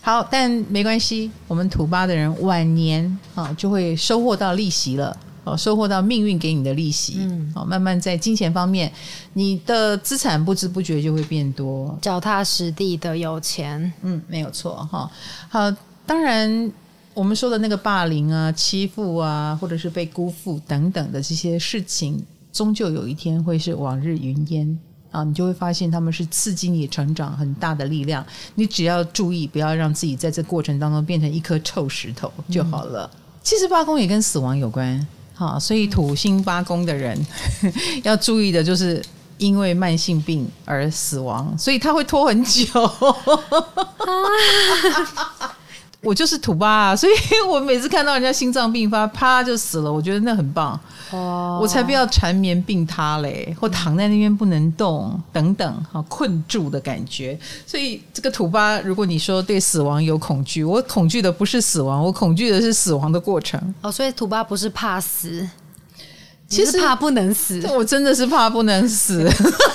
[0.02, 8.92] 好，但没关系，我们土八的人晚年啊就会收获到利息了，哦，收获到命运给你的利息，嗯，哦，慢慢在金钱方面，
[9.32, 15.10] 你的资产不知不觉就会变多，脚踏实地的有钱，嗯，没有错哈，
[15.48, 15.74] 好，
[16.06, 16.70] 当然。
[17.16, 24.78] 我们说的那个霸凌啊、欺负啊，或者是被辜负等等的这些事情，终究有一天会是往日云烟
[25.12, 25.24] 啊！
[25.24, 28.26] 你就会发现他们是刺激你成长很大的力量。
[28.56, 33.10] 你只要注意，不要让自己在这过程当中变成一颗臭石头就好了。
[33.14, 37.20] 嗯、其实八宫也跟死亡有关，哈，所以土星八宫的人
[38.04, 39.04] 要注意的就是
[39.38, 42.66] 因为慢性病而死亡，所以他会拖很久。
[46.02, 47.14] 我就是土八啊，所以
[47.48, 50.80] 我每次看到人家心脏病发，啪就死了，我觉得那很棒。
[51.12, 57.38] 哦，我才不要缠绵病榻嘞，或躺在那边不能动等等，哈困住的感觉。
[57.68, 63.62] 所以这个土巴，如果你说对死亡有恐惧，我恐惧的不是死亡，我恐惧的是死亡的过程。
[63.82, 65.48] 哦，所以土巴不是怕死，
[66.48, 67.62] 其实怕不能死。
[67.68, 69.30] 我真的是怕不能死，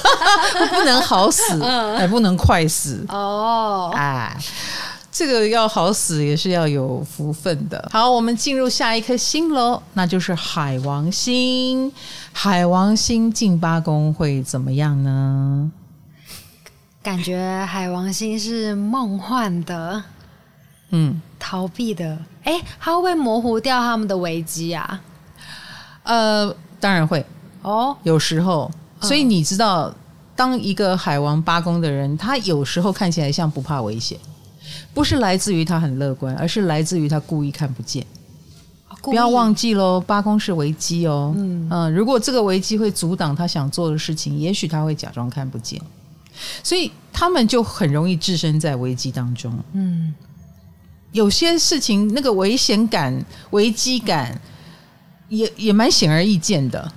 [0.71, 1.63] 不能好死，
[1.97, 3.05] 还不能快死。
[3.09, 4.37] 哦，哎。
[5.13, 7.89] 这个要好死也是要有福分的。
[7.93, 11.93] 好，我们进入下一颗星喽，那就是海王星。
[12.33, 15.71] 海王星进八宫会怎么样呢？
[17.03, 20.05] 感觉海王星是梦幻的，
[20.91, 22.17] 嗯，逃避的。
[22.45, 25.01] 哎，它会不会模糊掉他们的危机啊？
[26.05, 27.25] 呃，当然会
[27.63, 27.97] 哦。
[28.05, 28.71] 有时候，
[29.01, 29.93] 所以你知道，
[30.37, 34.19] 当一个海王八宫的人，他有时候看起来像不怕危险。
[34.93, 38.05] 不是来自于他很乐观，而是来自于他故意看不见。
[39.03, 41.33] 不要忘记喽，八公是危机哦。
[41.37, 45.81] 嗯嗯，如果这个危机会阻挡他想做的事情，也许他会假装看不见。
[46.63, 49.59] 所以他们就很容易置身在危机当中。
[49.73, 50.13] 嗯，
[51.13, 54.39] 有些事情那个危险感、危机感
[55.29, 56.93] 也也蛮显而易见的，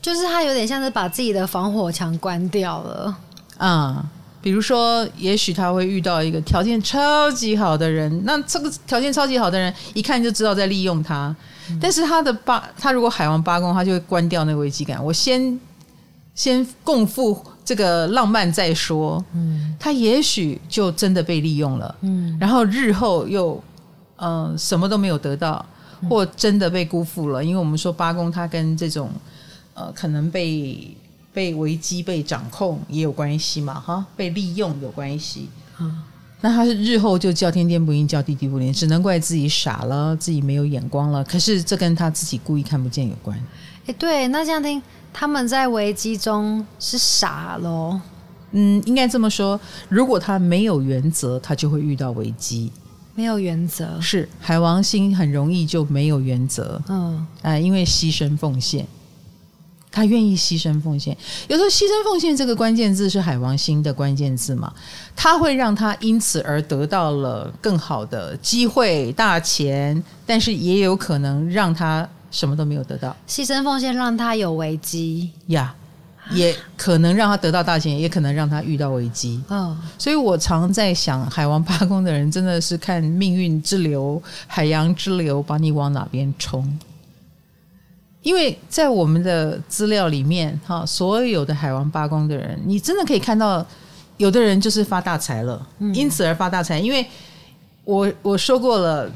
[0.00, 3.18] 就是他有点像是把自己的防火墙关掉了。
[3.56, 4.08] 啊、嗯。
[4.40, 11.34] 比如说，也许他会遇到一个条件超级好的人，那这个条件超级好的人一看就知道在利用他。
[11.70, 15.04] 嗯、但是他的八，他如果海王八宫，他就会关掉那个危机感。
[15.04, 15.58] 我先
[16.34, 19.22] 先共赴这个浪漫再说。
[19.34, 21.94] 嗯，他也许就真的被利用了。
[22.02, 23.62] 嗯，然后日后又
[24.16, 25.64] 嗯、呃、什么都没有得到，
[26.08, 27.44] 或真的被辜负了。
[27.44, 29.10] 因为我们说八宫，他跟这种
[29.74, 30.96] 呃可能被。
[31.38, 33.78] 被危机被掌控也有关系嘛？
[33.78, 35.48] 哈，被利用有关系。
[35.78, 36.02] 嗯，
[36.40, 41.22] 那他是日后就叫天天不应，叫地地不灵，只能怪自己傻了，自己没有眼光了。
[41.22, 43.40] 可是这跟他自己故意看不见有关。
[43.86, 48.00] 哎，对，那这样听，他们在危机中是傻喽？
[48.50, 49.60] 嗯，应该这么说。
[49.88, 52.72] 如果他没有原则，他就会遇到危机。
[53.14, 56.82] 没有原则是海王星很容易就没有原则。
[56.88, 58.84] 嗯，啊、呃，因为牺牲奉献。
[59.98, 61.16] 他愿意牺牲奉献，
[61.48, 64.72] 有时候牺牲奉献这个关键字是海王星的关键字嘛？
[65.16, 73.16] 他会让他因此而得到了更好的机会、大钱，但是也有可能让他什么都没有得到。
[73.26, 75.74] 牺牲奉献让他有危机呀
[76.30, 79.42] ，yeah, 也可能让他得到大钱，也可能让他遇到危机。
[79.48, 86.78] 嗯，所以我常在想，海王八宫的人真的是看命运之流、海洋之流，把你往哪边冲。
[88.22, 93.64] 因为在我们的资料里面，哈，所有的海王八宫的人，你真的可以看到，
[94.16, 96.78] 有的人就是发大财了，因此而发大财。
[96.78, 97.06] 因为
[97.84, 99.10] 我我说过了，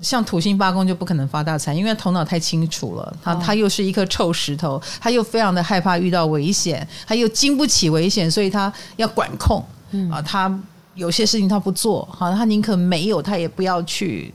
[0.00, 10.52] 像土星八宫就不可能发大财，因为头脑太清楚了，他他又是一颗臭石头，他又非常的害怕遇到危险，他又经不起危险，所以他要管控嗯啊，他
[10.96, 14.34] 有些事情他不做，好，他宁可没有，他也不要去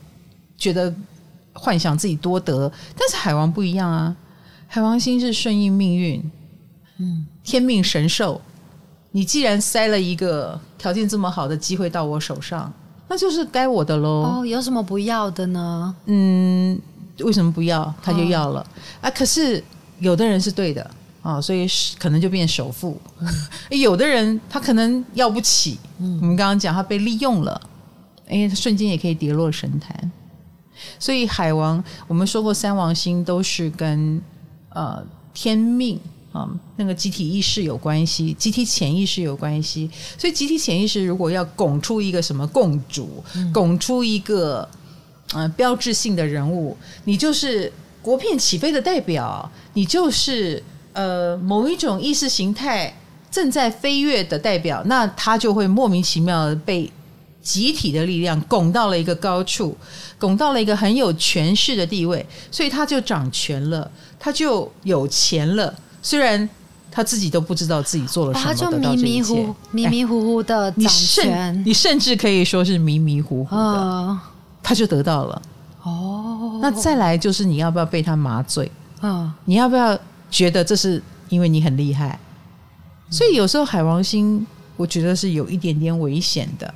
[0.58, 0.92] 觉得。
[1.54, 4.16] 幻想自己多得，但是海王不一样啊！
[4.68, 6.32] 海王星是顺应命运，
[6.98, 8.42] 嗯，天命神授。
[9.12, 12.74] 你既然塞了一个条件这么好的机会到我手上，
[13.08, 14.40] 那就是该我的喽。
[14.40, 15.96] 哦，有什么不要的呢？
[16.06, 16.82] 嗯，
[17.20, 17.94] 为什么不要？
[18.02, 18.66] 他就要了、哦、
[19.02, 19.12] 啊！
[19.12, 19.64] 可是
[20.00, 20.82] 有的人是对的
[21.22, 21.68] 啊、哦，所以
[22.00, 23.00] 可能就变首富。
[23.20, 23.28] 嗯、
[23.80, 25.78] 有的人他可能要不起。
[26.00, 27.62] 嗯，我们刚刚讲他被利用了，
[28.28, 30.12] 哎，他瞬间也可以跌落神坛。
[31.00, 34.22] 所以海王，我们说过三王星都是跟
[34.70, 35.98] 呃天命
[36.32, 39.90] 啊、呃、那个集体意识有关系，集体潜意识有关系。
[40.18, 44.68] 所以集体潜意识如果要拱出一个什么共主，嗯、拱出一个
[45.34, 52.96] 呃标志性的人物，你就是国片起飞的代表，你就是呃某一种意识形态
[53.30, 56.92] 正在飞跃的代表，那他就会莫名其妙的被。
[57.44, 59.76] 集体的力量拱到了一个高处，
[60.24, 65.74] 拱到了一个很有权势的地位，所以他就掌权了，他就有钱了。
[66.02, 66.50] 虽然
[66.90, 74.18] 他自己都不知道自己做了什么，他就迷迷糊迷迷糊糊的掌权，你甚至可以说是迷迷糊糊的，
[74.64, 75.42] 他就得到了。
[75.82, 78.72] 哦那再来就是你要不要被他麻醉？
[79.02, 80.00] 嗯，你要不要
[80.32, 82.18] 觉得这是因为你很厉害？
[83.10, 86.74] 所以有时候海王星，我觉得是有一点点危险的。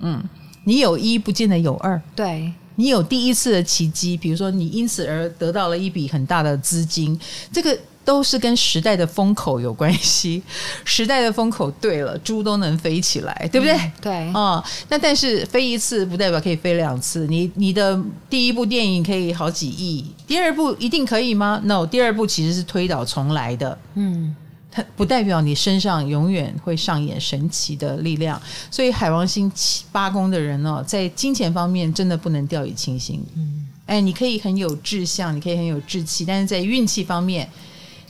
[0.00, 0.24] 嗯，
[0.64, 2.00] 你有一不见得有二。
[2.14, 7.18] 对，你有第一次的奇迹，比如说你因此而得到了一笔很大的资金，
[7.52, 7.76] 这个。
[8.06, 10.40] 都是跟时代的风口有关系，
[10.86, 13.74] 时代的风口对了，猪都能飞起来，对不对？
[13.74, 17.26] 嗯、 对，啊、哦，那但是飞一次不代表可以飞两次。
[17.26, 23.76] 你你的第一部电影可以好几亿，第二部一定可以吗？No，第二部其实是推倒重来的。
[23.96, 24.36] 嗯，
[24.76, 28.38] 它不代表你身上永远会上演神奇的力量。
[28.70, 33.24] 所以海王星七八宫的人哦，在金钱方面真的不能掉以轻心。
[33.34, 37.48] 嗯，哎，你可以很有志向，你可以很有志气，但是在运气方面。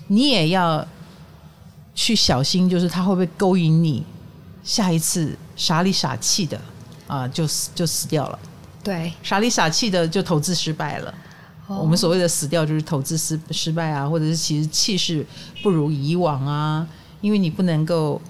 [0.09, 0.87] 你也要
[1.93, 4.05] 去小心，就是他会不会勾引你，
[4.63, 6.61] 下一次傻里傻气的
[7.09, 8.39] 啊，就死就死掉了。
[8.85, 11.13] 对，傻里傻气的就投资失败了。
[11.69, 11.81] Oh.
[11.81, 15.27] 我们所谓的死掉，就是投资失失败啊，或者是其实气势
[15.63, 16.87] 不如以往啊，
[17.21, 18.23] 因为你不能够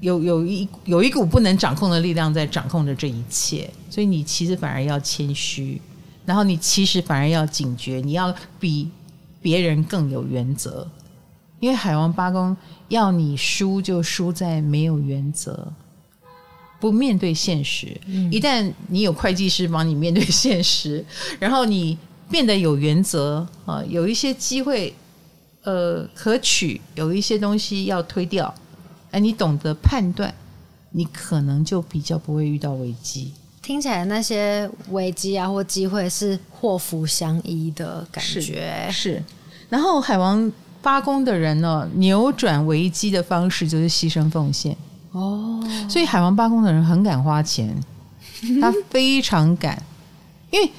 [0.00, 5.80] 有有一有一股不能掌控的力量在掌控着这一切，所以你其实反而要谦虚，
[6.26, 8.90] 然后你其实反而要警觉，你要比
[9.40, 10.86] 别人更有原则。
[11.60, 12.54] 因为海王八公
[12.88, 15.72] 要你输，就输在没有原则，
[16.78, 17.98] 不面对现实。
[18.04, 21.02] 嗯、一旦你有会计师帮你面对现实，
[21.38, 21.96] 然后你
[22.30, 24.94] 变得有原则啊，有一些机会
[25.62, 28.52] 呃可取，有一些东西要推掉，
[29.10, 30.34] 哎，你懂得判断，
[30.90, 33.32] 你可能就比较不会遇到危机。
[33.62, 39.24] 听起来那些危机啊或机会是祸福相依的感觉，是，是。
[39.68, 40.52] 然后海王。
[40.84, 44.76] 八宫的人呢，扭转危机的方式就是牺牲奉献
[45.12, 45.58] 哦，
[45.88, 47.74] 所以海王八宫的人很敢花钱，
[48.60, 49.82] 他非常敢，
[50.50, 50.70] 因为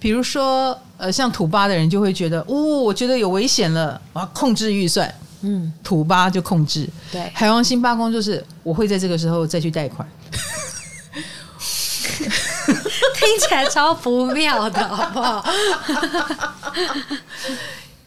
[0.00, 10.08] 比如说呃，像土八的人就会觉得，哦，我觉得有危险了，我要控制预算，嗯，土八就控制，对，海王星八宫就是我会在这个时候再去贷款，
[13.18, 15.44] 听起来超不妙的，好不好？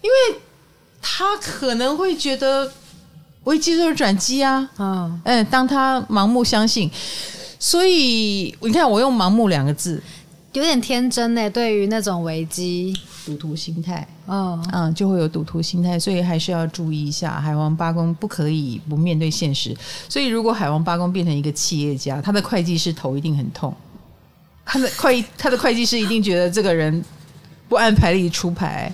[0.02, 0.40] 因为。
[1.08, 2.70] 他可能会觉得
[3.44, 6.90] 危机就是转机啊，嗯，嗯，当他盲目相信，
[7.60, 10.02] 所以你看我用“盲目”两个字，
[10.60, 11.50] 有点天真呢。
[11.50, 17.40] 对于那种危机，赌徒心态，嗯嗯，就会有赌徒心态，所以还是要注意一下。
[17.40, 19.76] 海王八公不可以不面对现实，
[20.08, 23.76] 所以如果海王八公变成一个企业家，他的会计师头一定很痛，
[24.66, 27.04] 他的会他的会计师一定觉得这个人
[27.68, 28.92] 不按牌理出牌。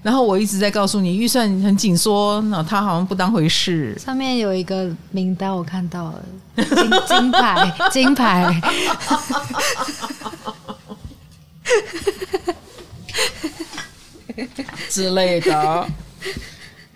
[0.00, 3.98] 然后我一直在告诉你，预算很紧缩，那他好像不当回事。
[3.98, 8.62] 上面有一个名单，我看到了，金金牌，金牌
[14.88, 15.86] 之类的。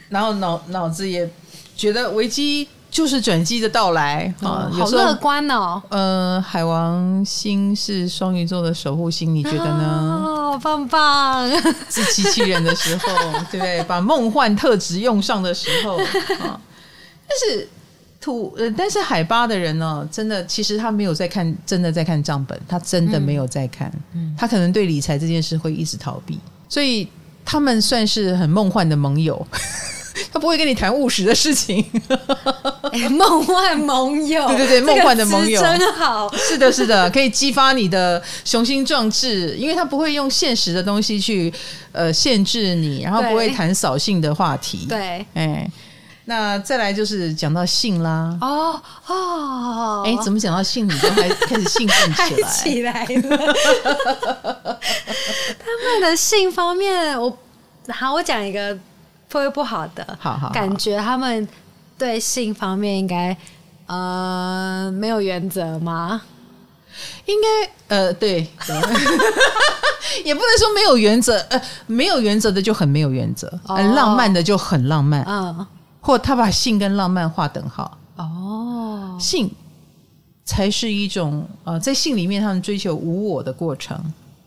[0.08, 1.28] 然后脑脑子也
[1.76, 5.82] 觉得危机就是转机的到来啊，好乐观哦。
[5.88, 10.22] 呃，海王星是双鱼座的守护星，你觉得呢？
[10.26, 11.50] 哦棒棒！
[11.88, 13.08] 自欺欺人的时候，
[13.50, 13.82] 对不对？
[13.84, 16.04] 把梦幻特质用上的时候啊，
[17.26, 17.66] 但是
[18.22, 27.08] 土呃，但是海巴的人呢，真的其实他没有在看，真的在看账本，他真的没有在看，嗯，他可能对理财这件事会一直逃避，所以
[27.44, 29.44] 他们算是很梦幻的盟友。
[30.30, 31.82] 他不会跟你谈务实的事情，
[32.92, 41.52] 哎，梦幻盟友， 对对对，梦幻的盟友真好，是的，是的，可以激发你的雄心壮志，因为他不会用现实的东西去
[41.92, 45.68] 呃限制你，然后不会谈扫兴的话题，对，哎，
[46.26, 53.54] 那再来就是讲到性啦，哦哦，哎，怎么讲到性你都还开始兴奋起来起来了？
[55.58, 57.36] 他们的性方面，我
[57.88, 58.78] 好，我讲一个。
[59.32, 60.06] 会不会不好的？
[60.20, 61.48] 好好好，感觉他们
[61.96, 63.34] 对性方面应该
[63.86, 66.20] 呃没有原则吗？
[67.24, 67.48] 应该
[67.96, 68.76] 呃对，对
[70.22, 75.66] 也不能说没有原则，呃没有原则的就很没有原则，哦、浪漫的就很浪漫，嗯，
[76.02, 77.96] 或他把性跟浪漫划等号。
[78.16, 79.50] 哦，性
[80.44, 83.98] 才是一种呃在性里面他们追求无我的过程，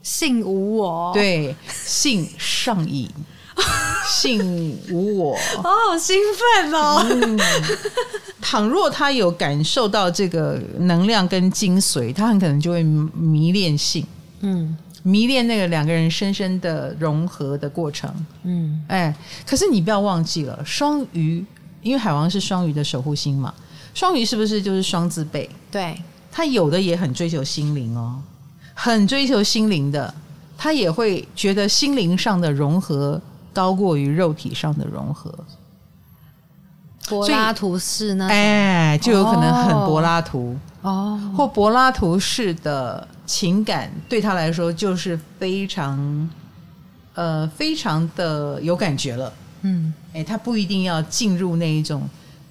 [0.04, 3.10] 性无我，对，性上瘾。
[4.06, 6.18] 性无我，哦，好兴
[6.62, 7.02] 奋哦！
[7.10, 7.40] 嗯，
[8.42, 14.06] 倘若他有感受到这个能量跟精髓，他很可能就会迷恋性，
[14.42, 14.76] 嗯，
[15.08, 21.46] 迷恋那个两个人深深的融合的过程，嗯，哎，可是你不要忘记了，双鱼，
[21.84, 23.54] 因为海王是双鱼的守护星嘛，
[23.94, 25.48] 双鱼是不是就是双字辈？
[25.70, 25.96] 对，
[26.32, 28.20] 他有的也很追求心灵哦，
[28.74, 30.12] 很追求心灵的。
[30.58, 33.22] 他也会觉得心灵上的融合
[33.54, 35.32] 高过于肉体上的融合。
[37.08, 38.28] 柏拉图式呢？
[38.28, 46.30] 哎，就有可能很柏拉图哦，或柏拉图式的情感对他来说就是非常
[47.14, 49.34] 呃非常的有感觉了。
[49.62, 52.08] 嗯，哎，他不一定要进入那一种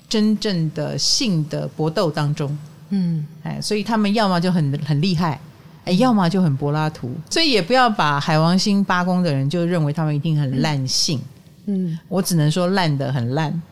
[0.09, 2.59] 真正的性的搏斗当中。
[2.91, 5.41] 嗯，哎，所以他们要么就很很厉害，
[5.85, 7.14] 哎，要么就很柏拉图。
[7.31, 11.20] 所以也不要把海王星八宫的人就认为他们一定很烂性。
[11.66, 13.62] 嗯，我只能说烂的很烂。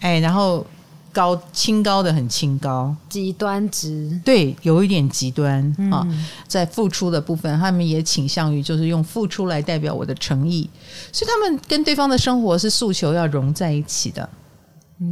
[0.00, 0.64] 哎，然后
[1.12, 6.06] 高清高的很清高，极端值，对，有一点极端、嗯、啊。
[6.46, 10.68] 在付出的部分，他们也倾向于就是用付出来代表我的诚意，
[11.12, 14.28] 所以他们跟对方的生活是诉求要融在一起的，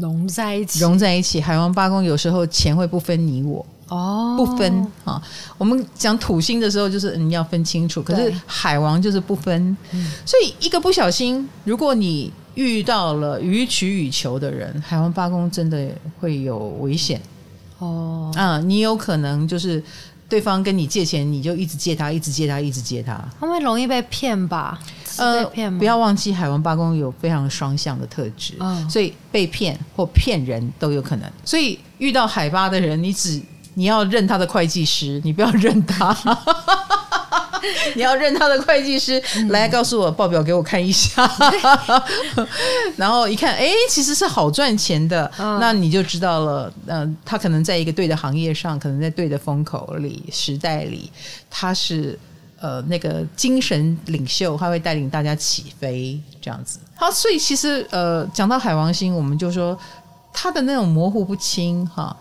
[0.01, 1.41] 融在一起，融在一起。
[1.41, 5.21] 海王八宫有时候钱会不分你我哦，不分啊。
[5.57, 9.77] 我们讲土星的时候，就是你要分清楚，可是海王就是不分，
[10.25, 12.33] 所以一个不小心，如果你。
[12.55, 17.21] 遇到了予取予求的人，海王八宫真的会有危险
[17.79, 18.33] 哦。
[18.35, 19.81] 啊，你有可能就是
[20.29, 24.77] 对方跟你借钱，你就一直借他，一直借他，一直借他，他们容易被骗吧？
[25.19, 25.45] 呃，
[25.79, 31.31] 不要忘记海王八宫有非常双向的特质，哦，所以被骗或骗人都有可能。
[31.45, 33.41] 所以遇到海八的人，你只
[33.79, 36.13] 你要认他的会计师，你不要认他。
[37.95, 41.31] 你要认他的会计师、嗯、来告诉我报表给我看一下，
[42.99, 46.73] 然后一看，哎，其实是好赚钱的，嗯、那你就知道了。
[46.87, 51.09] 嗯、呃，他可能在一个对的行业上，可能在对的风口里、时代里，
[51.49, 52.19] 他是
[52.61, 56.81] 呃那个精神领袖，他会带领大家起飞这样子。
[56.97, 59.79] 好，所以其实呃讲到海王星，我们就说
[60.33, 62.17] 他的那种模糊不清哈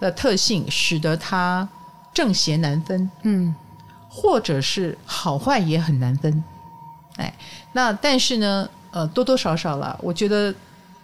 [0.00, 1.68] 的特性，使得他
[2.12, 3.08] 正邪难分。
[3.22, 3.54] 嗯。
[4.12, 6.42] 或者是好坏也很难分，
[7.14, 7.32] 哎，
[7.74, 10.52] 那但是呢，呃，多多少少啦，我觉得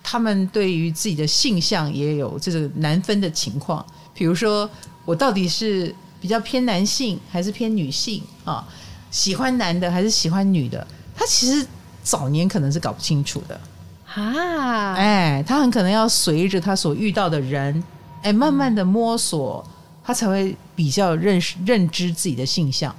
[0.02, 3.86] 他们对于自己的性向也有这个难分的情况。
[4.12, 4.68] 比如说，
[5.04, 8.66] 我到底是比较偏男性还是偏女性啊？
[9.12, 10.84] 喜欢男的还是喜欢女的？
[11.14, 11.64] 他其实
[12.02, 13.60] 早年可能是搞不清楚的
[14.14, 17.84] 啊，哎，他很可能要随着他所遇到的人，
[18.26, 19.64] 哎，慢慢的摸索。
[19.68, 19.72] 嗯
[20.06, 22.94] 他才会比较认识认知自己的性向，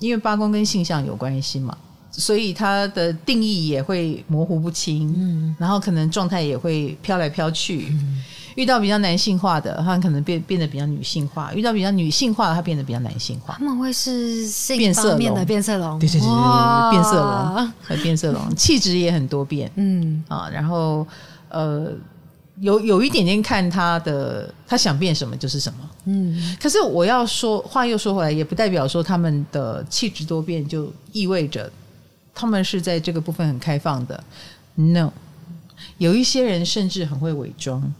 [0.00, 1.78] 因为八宫跟性向有关系嘛，
[2.10, 7.86] 所以他的定义也会模糊不清，嗯，然后可能状态也会飘来飘去。
[7.92, 8.20] 嗯，
[8.56, 13.54] 遇到比较男性化的，他可能变变得比较女性化；遇到比较女性化的，他变得比较男性化。
[13.56, 14.44] 他们会是
[14.76, 21.06] 变色龙的变色龙，对对对对，变色龙和 变色龙，气质也很多变，嗯啊，然后
[21.48, 21.92] 呃。
[22.60, 25.90] 有有一点点看他的，他想变什么就是什么。
[26.04, 31.68] 嗯，可是我要说话又说回来，也不代表说他们的气质多变就意味着
[32.32, 34.22] 他们是在这个部分很开放的。
[34.76, 35.10] No，
[35.98, 37.92] 有一些人甚至很会伪装，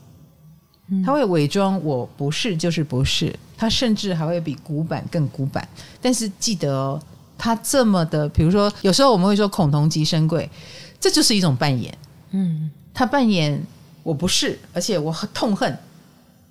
[1.04, 5.66] 他会伪装我不是就是不是，他甚至还会比古板更古板。
[6.00, 7.02] 但是记得哦，
[7.36, 10.48] 他这么的，比如说有时候我们会说恐同即深贵，
[11.00, 11.92] 这就是一种扮演。
[12.30, 13.60] 嗯，他扮演。
[14.04, 15.76] 我不是，而且我很痛恨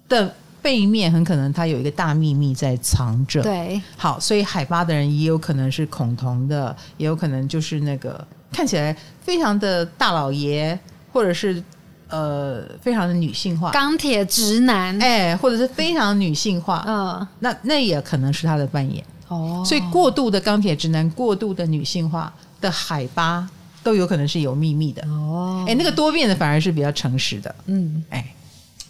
[0.10, 3.41] 的背面，很可能他有一个大秘密在藏着。
[3.41, 10.78] 对，好，所以海巴的人也有可能是恐同的，也有可能就是那个看起来非常的大老爷，
[11.12, 11.64] 或者是
[12.10, 19.06] 呃非常的女性化，钢铁直男，哎，或者是非常女性化，嗯，那那也可能是他的扮演。
[19.28, 23.47] 哦，所以过度的钢铁直男，过度的女性化的海八。
[23.84, 25.06] 都有可能是有秘密的。
[25.08, 28.26] 哦，哎，那个多变的反而是比较诚实的，嗯，哎，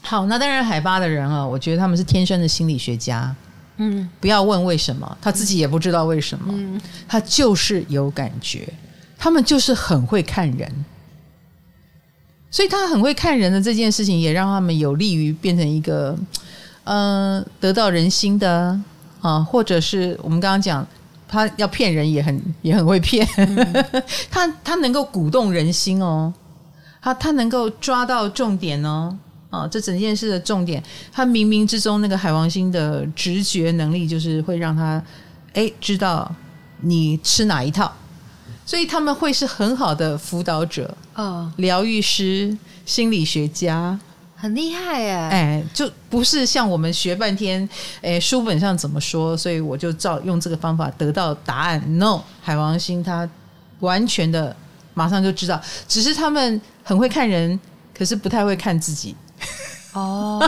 [0.02, 3.36] 好，那当然海巴的人啊，我觉得他们是天生的心理学家，
[3.78, 8.72] 嗯，不要问为什么，他自己也不知道为什么，嗯，他就是有感觉，
[9.18, 10.86] 他们就是很会看人，
[12.52, 16.16] 所以他很会看人的这件事情，也让他们有利于变成一个，
[16.84, 18.80] 嗯、呃，得到人心的
[19.22, 20.88] 啊，或者是我们刚刚讲。
[21.34, 23.86] 他要骗人也很也很会骗，嗯、
[24.30, 26.32] 他他能够鼓动人心哦，
[27.02, 29.18] 他他能够抓到重点哦，
[29.50, 35.04] 啊，这整件事的重点，他冥冥之中那个海王星的直觉能力，就是会让他
[35.54, 36.32] 哎知道
[36.82, 37.92] 你吃哪一套，
[38.64, 42.56] 所以他们会是很好的辅导者，哦，疗愈师、
[42.86, 44.00] 心理学家。
[44.44, 45.14] 很厉害耶！
[45.32, 47.68] 哎，就不是像我们学半天，
[48.02, 51.82] 哎，书本上怎么说，所以我就照用这个方法得到答案。
[51.98, 53.26] No，海王星他
[53.80, 54.54] 完全的
[54.96, 57.58] 马上就知道，只是他们很会看人，
[57.98, 59.16] 可是不太会看自己。
[59.94, 60.42] 哦，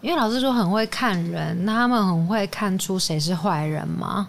[0.00, 4.26] 因为老师说很会看人，那他们很会看出谁是坏人吗？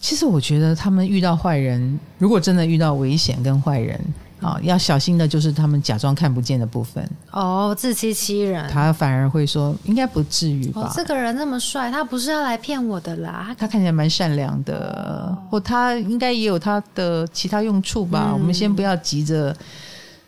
[0.00, 4.00] 其实我觉得他们遇到坏人，如果真的遇到危险跟坏人。
[4.42, 8.68] 啊、哦，要小心的就是他们假装看不见的部分哦，自欺欺人。
[8.68, 10.82] 他反而会说，应该不至于吧？
[10.82, 13.54] 哦、这个人那么帅，他不是要来骗我的啦。
[13.56, 18.30] 他看起来蛮善良的，哦、或他应该也有他的其他用处吧？
[18.30, 19.56] 嗯、我们先不要急着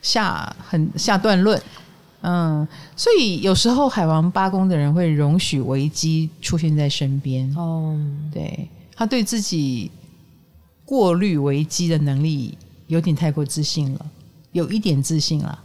[0.00, 1.60] 下很下断论。
[2.22, 7.52] 嗯，所以有时候海王八宫的人会容许危机出现在身边。
[7.56, 7.98] 哦，
[8.32, 9.90] 对，他对自己
[10.84, 12.56] 过滤危机的能力。
[12.86, 14.06] 有点太过自信了，
[14.52, 15.58] 有一点自信了。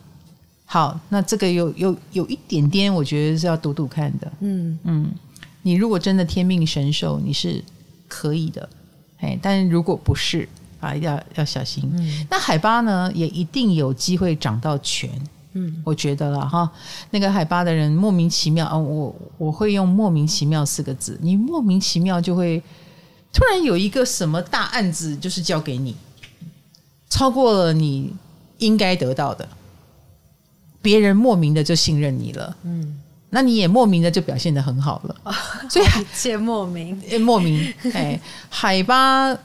[0.65, 4.31] 好，那这个有有有一点点，我觉得是要赌赌看的。
[4.41, 5.11] 嗯嗯，
[5.63, 7.63] 你如果真的天命神授，你是
[8.07, 8.69] 可以的。
[9.19, 10.47] 哎，但如果不是
[10.79, 11.89] 啊，要要小心。
[11.95, 15.09] 嗯，那海巴呢，也一定有机会掌到权。
[15.53, 16.71] 嗯，我觉得了哈，
[17.09, 22.61] 那个海巴的人莫名其妙啊，我我会用莫名其妙四个字，你莫名其妙就会
[23.33, 25.95] 突然有一个什么大案子，就是交给你。
[27.09, 28.13] 超过了你
[28.59, 29.47] 应该得到的，
[30.81, 32.99] 别人莫名的就信任你了，嗯，
[33.31, 35.33] 那你也莫名的就表现的很好了， 哦、
[35.69, 39.35] 所以一切莫名，莫名， 哎，海巴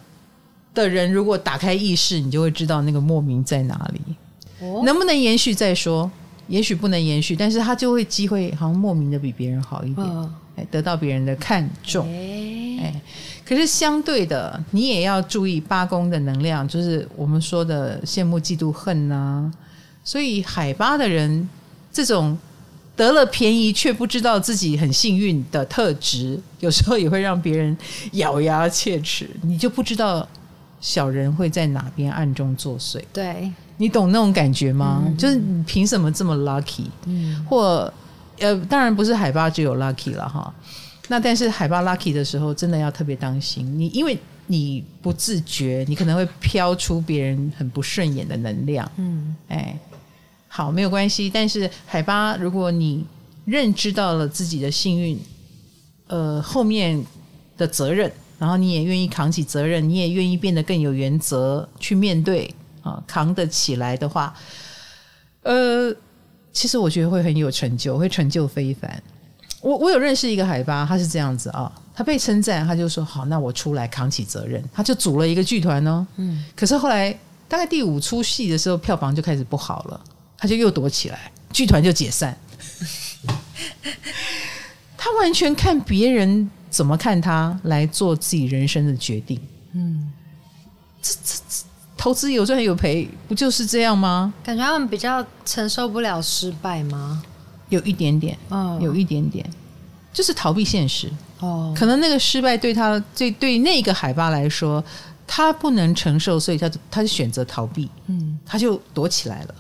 [0.75, 4.01] 的人如果打开意识，你就会知道那个莫名在哪里，
[4.61, 6.11] 哦、能不能延续再说，
[6.49, 10.31] 也许不能延续，但是他就会机会好像莫名的比别人好一点，哎、哦，
[10.71, 12.81] 得到别人的看重，哎。
[12.83, 13.03] 哎
[13.45, 19.53] 可是相对的，你也要注意八宫的能量，就是我们说的羡慕、嫉妒、恨呐、啊。
[20.03, 21.49] 所以海巴的人，
[21.93, 22.37] 这种
[22.97, 27.77] 得了便宜却不知道自己很幸运的特质，有时候也会让别人
[28.13, 29.29] 咬牙切齿。
[29.43, 30.27] 你就不知道
[30.81, 33.03] 小人会在哪边暗中作祟。
[33.13, 35.03] 对，你懂那种感觉吗？
[35.07, 36.87] 嗯、就是你凭什么这么 lucky？
[37.07, 37.93] 嗯，或
[38.39, 40.53] 呃，当然不是海巴只有 lucky 了哈。
[41.09, 48.91] 那但是海巴 lucky 的时候，真的要特别当心你，因为你不自觉，你可能会飘出别人很不顺眼的能量。
[48.97, 49.79] 嗯，哎，
[50.49, 51.29] 好，没有关系。
[51.29, 53.05] 但是海巴，如果你
[53.45, 55.19] 认知到了自己的幸运，
[56.07, 57.03] 呃，后面
[57.59, 64.35] 的责任，然后你也愿意扛起责任，你也愿意变得更有原则去面对啊，扛得起来的话，
[65.43, 65.95] 呃，
[66.53, 69.03] 其实我觉得会很有成就，会成就非凡。
[69.65, 76.07] 我我有认识一个海巴，他是这样子啊，他被称赞，他就说好，那我出来扛起责任，他就组了一个剧团哦。
[76.17, 77.11] 嗯，可是后来
[77.49, 79.99] 大概第五出戏的时候，票房就开始不好了，
[80.37, 82.37] 他就又躲起来，剧团就解散。
[84.99, 89.41] 他完全看别人怎么看他来做自己人生的决定。
[89.73, 90.13] 嗯，
[91.01, 91.65] 这这这
[91.97, 94.35] 投资有赚有赔，不就是这样吗？
[94.45, 97.23] 感觉他们比较承受不了失败吗？
[97.69, 99.45] 有一点点，嗯，有一点点，
[100.13, 101.11] 就是逃避现实。
[101.41, 104.83] 哦，可能那个失败对他，对对那个海巴来说，
[105.27, 107.89] 他不能承受，所以他他就选择逃避。
[108.07, 109.55] 嗯，他就躲起来了。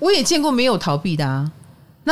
[0.00, 1.50] 我也见过没有逃避的啊。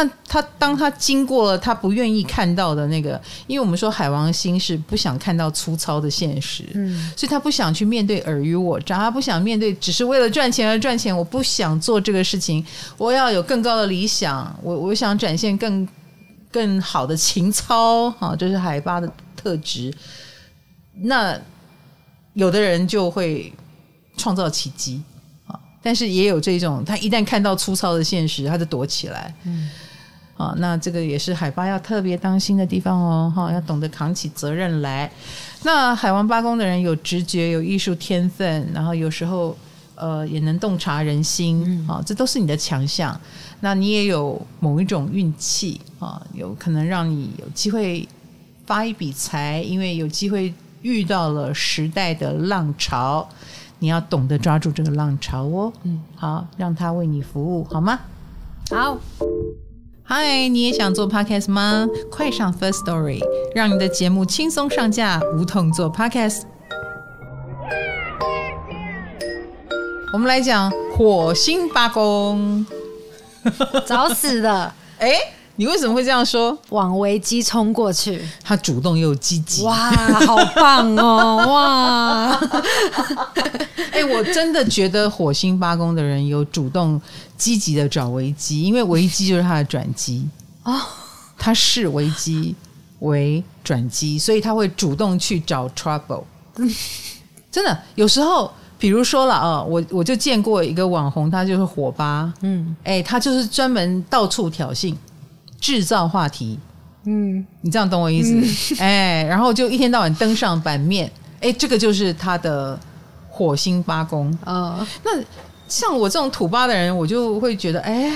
[0.00, 12.64] 那他当他经过了他不愿意看到的那个，因为我们说海王星是不想看到粗糙的现实，嗯，所以他不想去面对尔虞我诈，他不想面对只是为了赚钱而赚钱，我不想做这个事情，
[12.96, 15.88] 我要有更高的理想，我我想展现更
[16.52, 19.92] 更好的情操，哈，这是海八的特质。
[21.02, 21.36] 那
[22.34, 23.52] 有的人就会
[24.16, 25.02] 创造奇迹。
[25.80, 29.32] 但是也有这种，他一旦看到粗糙的现实，他就躲起来。
[29.44, 29.70] 嗯，
[30.38, 35.10] 啊，那这个也是海八要特别当心的地方哦，哈，要懂得扛起责任来。
[35.64, 39.54] 那海王八宫的人有直觉，有艺术天分，然后有时候
[39.96, 43.20] 呃也能洞察人心，啊，这都是你的强项。
[43.60, 48.06] 那你也有某一种运气啊，有可能让你有机会
[48.64, 53.28] 发一笔财，因为有机会遇到了时代的浪潮。
[53.80, 57.98] 你要懂得抓住这个浪潮哦，嗯，好，让他为你服务，好吗？
[58.70, 58.96] 好，
[60.10, 61.86] 嗨，你也想做 podcast 吗？
[62.10, 63.20] 快上 First Story，
[63.54, 66.44] 让你的节目轻松上架，无痛做 podcast。
[70.14, 72.64] 我们来讲火星八公，
[73.86, 75.37] 找死的，哎。
[75.58, 76.56] 你为什么会这样说？
[76.68, 79.90] 往危机冲过去，他主动又积极，哇，
[80.24, 82.30] 好棒哦，哇！
[83.90, 87.00] 哎、欸，我真的觉得火星八宫的人有主动
[87.36, 90.28] 积极的找危机，因为危机就是他的转机
[90.62, 90.80] 哦，
[91.36, 92.54] 他视危机
[93.00, 96.22] 为转机，所以他会主动去找 trouble。
[97.50, 98.48] 真的，有时候，
[98.78, 104.94] 比如说了啊，我我就见过一个网红，他就是火吧，嗯，哎、欸，他就是专门到处挑衅。
[105.60, 106.58] 制造话题，
[107.04, 108.74] 嗯，你这样懂我意思？
[108.74, 112.78] 嗯、 哎，然后就一天到晚登上版面，哎，这个就是他的
[113.28, 114.36] 火星八宫。
[114.44, 115.10] 哦，那
[115.68, 118.12] 像我这种土八的人，我就会觉得，哎，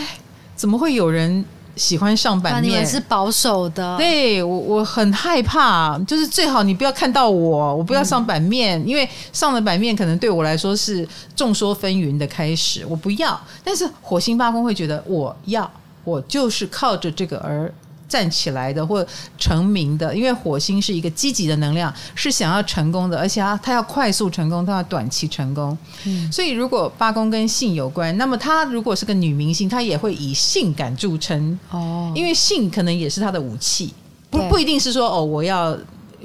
[0.54, 1.44] 怎么会有人？
[1.74, 3.96] 喜欢上版面，你们是保守的。
[3.96, 13.40] 对我，我很害怕，就是最好你不要看到我，我不要上版面，嗯、因为上了版面可能对我来说是众说纷纭的开始，我不要。
[13.64, 15.68] 但是火星八宫会觉得我要，
[16.04, 17.72] 我就是靠着这个而。
[18.08, 19.06] 站起来的或
[19.38, 25.74] 成名的，因为火星是一个积极的能量，是想要成功的，而且他他要快速成功，他要短期成功。
[26.04, 33.94] 嗯，所以如果八宫跟性有关，那么她如果是个女明星，她也会以性感著称哦，因为性可能也是她的武器，
[34.28, 35.74] 不不一定是说哦我要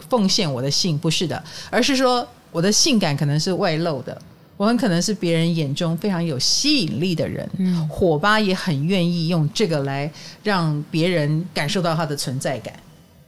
[0.10, 4.22] 奉献我的性，不是的，而是说我的性感可能是外露的。
[4.58, 10.12] 我很可能是别人眼中非常有吸引力的人，嗯，火巴也很愿意用这个来
[10.44, 12.74] 让别人感受到他的存在感，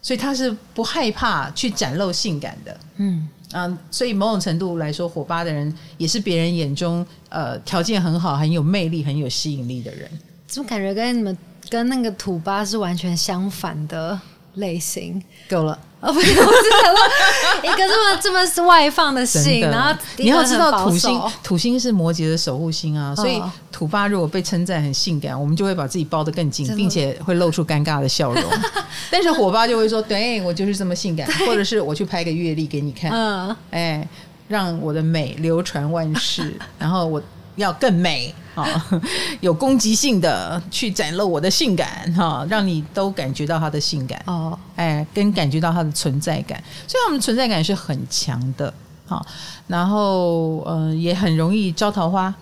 [0.01, 3.27] 所以他是不害怕去展露性感的，嗯。
[3.51, 10.07] 啊，所以某种程度来说，火巴的人也是别人眼中呃条件很好、很有魅力、很有吸引力的人。
[10.45, 11.35] 怎么感觉跟你们
[11.67, 14.19] 跟那个土巴是完全相反的
[14.59, 15.21] 类型？
[15.49, 15.77] 够了。
[16.01, 28.41] 哦，不是，我是想说，一个这么这么是外放的星，然后你要知道土星，土星是摩羯的守护星啊，所以土八如果被称赞很性感，我们就会把自己包得更紧，并且会露出尴尬的笑容。
[29.11, 34.07] 但是火八就会说，对，我就是这么性感，或者是我去拍个月历给你看，嗯，哎，
[34.47, 37.21] 让我的美流传万世， 然后我。
[37.59, 38.65] 要更美啊，
[39.41, 48.73] 有攻击性的去展露我的性感哈，让你都感觉到他的性感哦，哎，跟感觉到他的存在感，所以他们存在感是很强的
[49.05, 49.23] 哈。
[49.67, 52.33] 然后嗯，也很容易招桃花，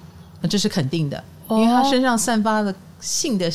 [0.50, 3.52] 这是肯定的，因为他身上散发的性的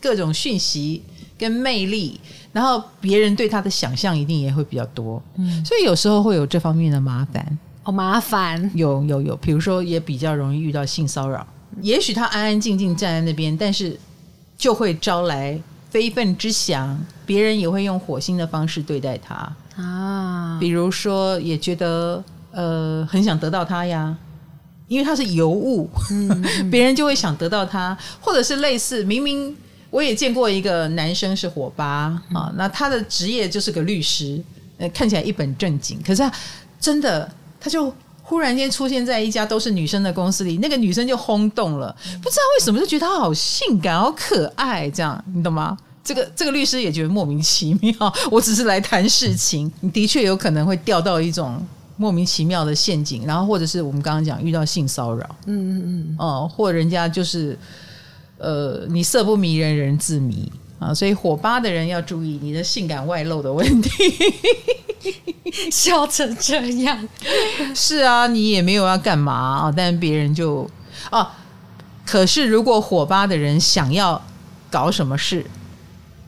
[0.00, 1.02] 各种讯息
[1.36, 2.20] 跟魅力，
[2.52, 7.58] 然后别人对他的想象一定也会比较多，嗯，所以有时候会有这方面的麻烦。
[7.88, 11.46] 好麻烦，有有有，比如说也比较容易遇到性骚扰。
[11.80, 13.98] 也许他安安静静站在那边，但是
[14.58, 15.58] 就会招来
[15.88, 19.50] 非分之想，别人也会用火星的方式对待他
[19.82, 20.58] 啊。
[20.60, 24.14] 比如说，也觉得呃很想得到他呀，
[24.86, 25.88] 因为他是尤物，
[26.70, 29.56] 别人就会想得到他，或者是类似明明
[29.88, 34.38] 我也见过一个男生是火吧啊，那他的职业就是个律师，
[34.76, 36.30] 呃看起来一本正经，可是他
[36.78, 37.26] 真的。
[37.60, 37.92] 他就
[38.22, 45.76] 忽然间出现在一家都是女生的公司里，那个女生就轰动了，不知道为什么就觉得他好性感、好可爱，这样你懂吗？
[46.04, 47.92] 这个这个律师也觉得莫名其妙。
[48.30, 51.60] 我只是来谈事情，你的确有可能会掉到一种
[51.96, 57.58] 莫名其妙的陷阱，然后或者是我们刚刚讲遇到性骚扰，嗯嗯嗯，哦，或人家就是
[58.38, 63.90] 呃，你色不迷人，人自迷啊，所以火八的人要注意你的性感外露的问题。
[65.72, 67.08] 笑成这样，
[67.74, 70.68] 是啊，你也没有要干嘛啊，但别人就
[71.10, 71.26] 哦。
[72.04, 74.20] 可是如果火八的人想要
[74.70, 75.44] 搞什么事，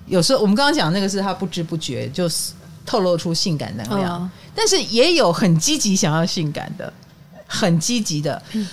[0.06, 2.28] 有时候我们刚刚讲那个是他不知不觉就
[2.84, 6.92] 透露出性感能量，哦、但是也有很积极想要性感的，
[7.46, 8.66] 很积极的，嗯、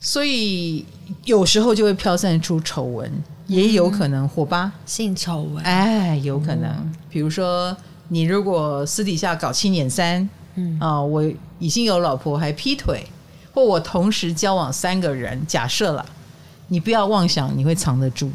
[0.00, 0.84] 所以
[1.24, 3.10] 有时候就会飘散出丑闻，
[3.46, 4.72] 也有可能火吧。
[4.84, 7.76] 性丑闻，哎，有可能，嗯、比如说。
[8.08, 10.78] 你如果私底下搞七捻三，嗯。
[10.78, 11.28] 啊、呃，我
[11.58, 13.04] 已经有老婆还劈腿，
[13.52, 16.06] 或我同时交往三个人，假设了，
[16.68, 18.30] 你不要妄想你会藏得住，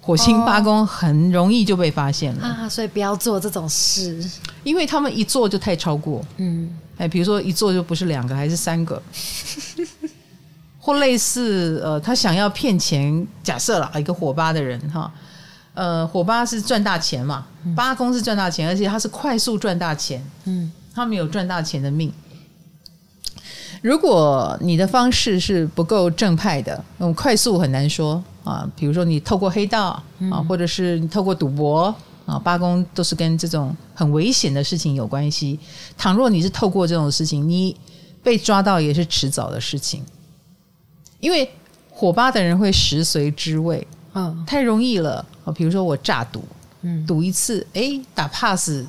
[0.00, 4.24] 火星八宫很容易就被发现了、哦、啊，所以不要做这种事，
[4.62, 9.02] 因为他们一做就太超过，嗯，哎，比如说一做就不是两个还是三个，
[10.84, 15.10] 或类似呃，他想要骗钱，假设了一个火八的人哈。
[15.74, 20.22] 呃，火八是赚大钱嘛，八公是赚大钱，而且他是快速赚大钱。
[20.44, 22.12] 嗯，他们有赚大钱的命。
[23.80, 28.68] 如果你的方式是不够正派的，那种快速很难说啊。
[28.76, 31.94] 比如说你透过黑道啊，或者是你透过赌博
[32.26, 35.58] 啊，八公都是跟这种很危险的事情有关系。
[35.96, 37.74] 倘若你是透过这种事情，你
[38.22, 40.04] 被抓到也是迟早的事情，
[41.22, 41.50] 因为
[41.88, 43.86] 火八的人会食髓知味。
[44.14, 45.24] 嗯，太容易了。
[45.54, 46.44] 比如说我诈赌，
[46.82, 48.84] 嗯，赌一次，哎，打 pass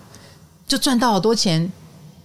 [0.67, 1.71] 就赚到好多钱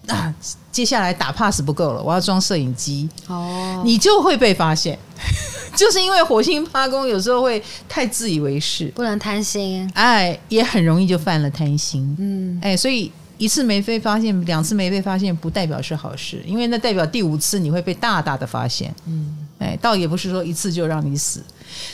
[0.09, 0.35] 啊！
[0.73, 3.09] 接下来打 pass 不够了，我要装摄影机。
[3.29, 4.99] 哦，你就会被发现，
[5.77, 21.43] 就是因为火星八宫有时候会太自以为是，不能贪心，哎，也很容易就犯了贪心，嗯，哎，所以一次没被发现，两次没被发现，不代表是好事，因为那代表第五次你会被大大的发现，嗯，哎，倒也不是说一次就让你死。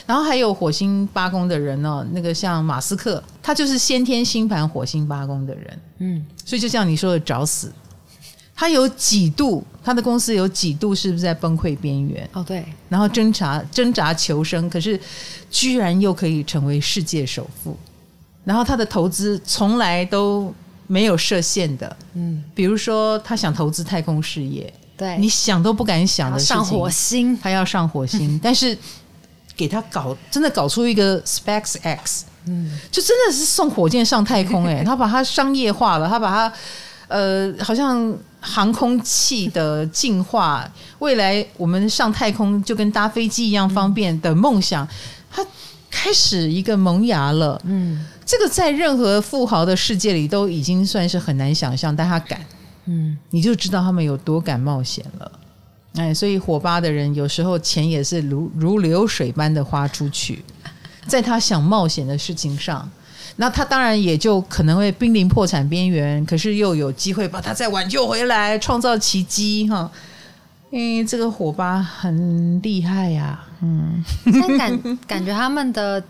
[0.05, 7.71] 然后还有火星八宫的人哦，那个像马斯克，他就是先天星盘火星八宫的人，嗯，所以就像你说的找死，
[8.55, 12.27] 他有几度，他的公司有几度是不是在崩溃边缘？
[12.33, 14.99] 哦，对，然后挣扎挣扎求生，可是
[15.51, 17.77] 居然又可以成为世界首富。
[18.45, 20.53] 然后他的投资从来都
[20.87, 28.77] 没有设限的，嗯，比如说他想投资太空事业，对，你想都不敢想的事情，上火星，他要上火星， 但是
[29.55, 36.53] 给他搞真的搞出一个 SpaceX，嗯，就真的是送火箭上太空哎， 他把它商业化了，他把它
[37.07, 40.69] 呃，好像航空器的进化，
[40.99, 44.87] 未来我们上太空就跟搭飞机一样方便的梦想，
[45.31, 45.45] 他
[45.91, 48.05] 开始一个萌芽了，嗯。
[48.27, 52.43] 这个在任何富豪的世界里都已经算是很难想象，但他敢，
[52.85, 55.31] 嗯，你就知道他们有多敢冒险了。
[55.95, 60.43] 哎，所以火吧的人有时候钱也是如如流水般的花出去，
[61.07, 62.89] 在他想冒险的事情上，
[63.37, 69.91] 那他当然也就可能会濒临破产边缘，可是又有机会把他再挽救回来，创造奇迹哈。
[70.69, 74.03] 因为这个火吧很厉害呀，嗯，
[74.57, 76.03] 感感觉他们的。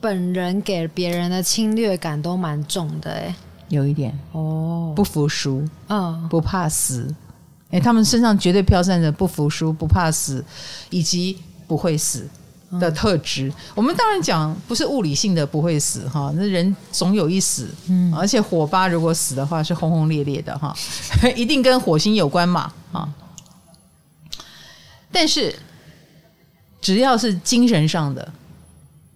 [0.00, 3.34] 本人给别人的侵略感都蛮重的，哎，
[3.68, 4.16] 有一点。
[4.32, 7.12] 哦，不服输，嗯，不怕死，
[7.70, 10.44] 哎，他们身上绝对飘散着不服输、不怕死
[10.90, 12.28] 以及不会死
[12.80, 13.48] 的特质。
[13.48, 20.74] 嗯、我们当然讲不是物理性的不会死哈，那人总有一死，嗯，而且火八如果死的话是轰轰烈烈的哈，
[21.36, 23.08] 一定跟火星有关嘛，啊，
[25.10, 25.54] 但是
[26.80, 28.32] 只要是精神上的。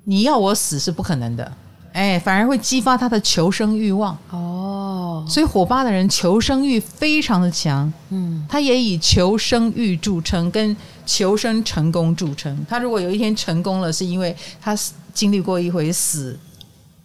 [0.05, 1.53] 你要我死是不可能的，
[1.99, 4.17] 哎，反而会激发他的求生欲望。
[4.31, 5.25] 哦。
[5.29, 10.75] 所以火八的人求生欲非常的强，嗯，他也以求生欲著称，跟
[11.05, 12.65] 求生成功著称。
[12.69, 14.79] 他如果有一天成功了，是因为他
[15.13, 16.39] 经历过一回死，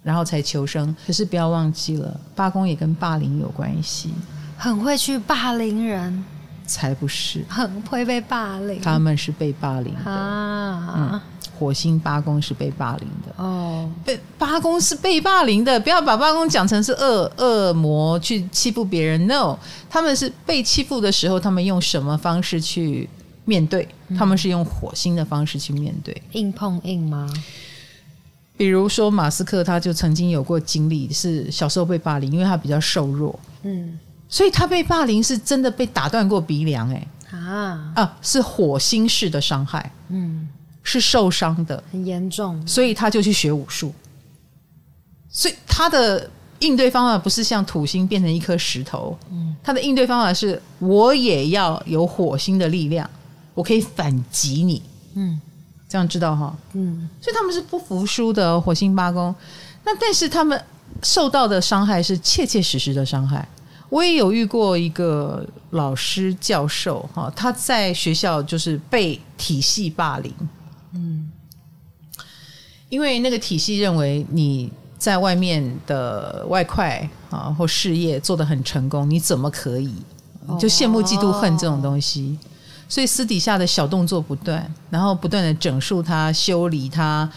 [0.04, 0.96] 然后才求生。
[1.08, 4.14] 可是不要忘记了，八宫也跟霸凌有关系，
[4.58, 6.24] 很会去霸凌人，
[6.66, 10.12] 才不是，很会被霸凌，他们是被霸凌的。
[10.12, 10.94] 啊。
[10.96, 11.22] 嗯
[11.58, 13.44] 火星八宫是被霸凌的。
[13.44, 19.28] 哦，被八宫是被霸凌的，不要把八宫讲成是恶恶魔去欺负别人。
[19.28, 19.58] No，
[19.90, 23.10] 他们是被欺负的时候，他们用什么方式去
[23.46, 23.88] 面对？
[24.18, 27.28] 他们是用火星的方式去面对，硬碰硬吗？
[28.56, 33.98] 比如说马斯克，他就曾经有过经历，是小时候被霸凌，因为他比较瘦弱，嗯，
[34.30, 37.94] 所以他被霸凌是真的被打断过鼻梁，哎啊。
[37.96, 40.48] 啊，是火星式的伤害，嗯。
[40.84, 43.94] 是受伤的，很严重，所以他就去学武术。
[45.30, 46.30] 所以他的
[46.60, 53.10] 应对方法不是像土星变成一颗石头，嗯，他的应对方法是我也要有火星的力量，
[53.56, 54.84] 我可以反击你，
[55.16, 55.42] 嗯，
[55.90, 59.34] 这样知道哈，嗯，所以他们是不服输的火星八宫。
[59.84, 60.64] 那但是他们
[61.02, 63.48] 受到的伤害是切切实实的伤害。
[63.90, 70.34] 我也有遇过一个老师教授哈，他在学校就是被体系霸凌。
[70.94, 71.30] 嗯，
[72.90, 79.94] 因为那个体系认为你在外面的外快啊或事业做得很成功，你怎么可以
[80.60, 82.38] 就羡慕嫉妒恨这种东西？
[82.88, 87.28] 所以私底下的小动作不断，然后不断的整数他、修理他，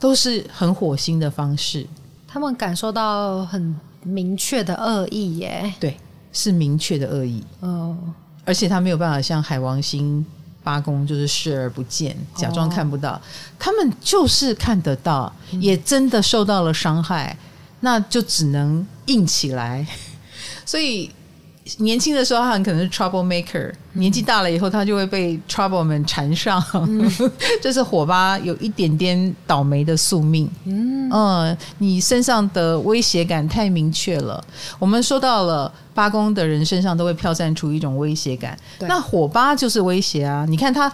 [0.00, 1.86] 都是很火星的方式。
[2.26, 5.96] 他们感受到很明确的恶意耶，对，
[6.32, 7.44] 是明确的恶意。
[7.60, 7.96] 哦，
[8.44, 10.26] 而且他没有办法像海王星。
[10.66, 13.20] 八公就是视而不见，假装看不到，哦、
[13.56, 17.38] 他们就是看得到，嗯、也真的受到了伤害，
[17.80, 19.86] 那就只能硬起来。
[20.66, 21.08] 所以
[21.78, 27.10] 年轻的时候他很可能是 trouble maker，、嗯、年纪大了以后他就会被 trouble 们缠上，嗯、
[27.60, 30.50] 这是火吧有一点点倒霉的宿命。
[30.64, 34.42] 嗯，嗯，你身上的威胁感太明确了。
[34.78, 35.72] 我们说到了。
[35.96, 40.44] 八宫的人身上都会飘散出一种威胁感，那火吧就是威胁啊！
[40.46, 40.92] 你看他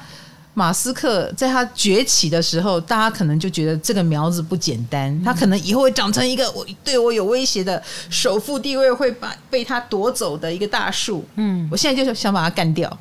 [0.54, 11.24] 马斯克在他崛起的时候，大家可能就觉得这个苗子不简单，嗯、他可能以后会长成一个我对我有威胁的首富地位会把被他夺走的一个大树。
[11.36, 12.98] 嗯，我现在就是想把他干掉，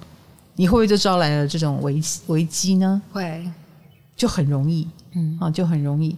[0.56, 3.02] 你会不会就招来了这种危危机呢？
[3.12, 3.46] 会，
[4.16, 6.16] 就很容易，嗯啊，就很容易。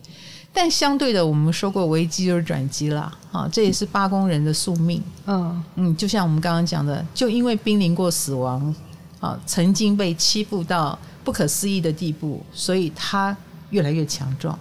[0.56, 5.02] 但相对的，我们说过危机就是转机啦，啊，这也是八宫人的宿命。
[5.26, 8.76] 嗯嗯，就像我们刚刚讲的，就因为濒临过死亡，
[9.20, 13.36] 啊，曾经被欺负到不可思议的地步，所以他
[13.70, 14.58] 越来越强壮，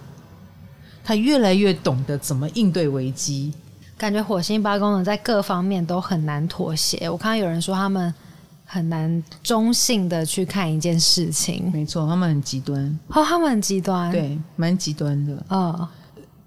[1.03, 3.53] 他越来越懂得怎么应对危机。
[3.97, 7.09] 感觉火星八宫呢，在各方面都很难妥协。
[7.09, 8.13] 我看到有人说他们。
[8.65, 12.99] 很难中性的去看一件事情，没错，他们很极端。
[13.09, 15.33] 哦，他们很极端，对，蛮极端的。
[15.49, 15.87] 嗯、哦，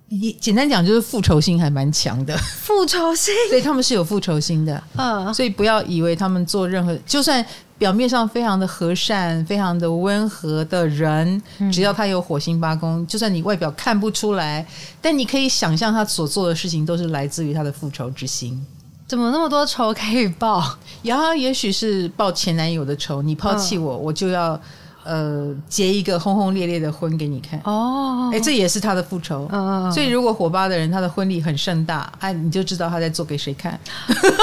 [0.09, 4.83] 也简单讲就是复仇心还蛮强的，复仇心， 所以他们是有复仇心的。
[4.97, 7.45] 嗯，所以不要以为他们做任何，就算
[7.79, 14.67] 表面上非常的和善、非常的温和的人，只要他有火星八宫，就算你外表看不出来，
[15.01, 18.65] 但你可以想象他所做的事情都是来自于他的复仇之心。
[19.07, 20.77] 怎么那么多仇可以报？
[21.03, 24.61] 呀，也许是报前男友的仇，你抛弃我，我就要。
[25.07, 29.49] 呃，结一个轰轰烈烈的婚给你看哦，哎，这也是他的复仇。
[29.53, 33.79] 嗯，所以如果火八的人他的婚礼很盛大，哎，你就知道他在做给谁看。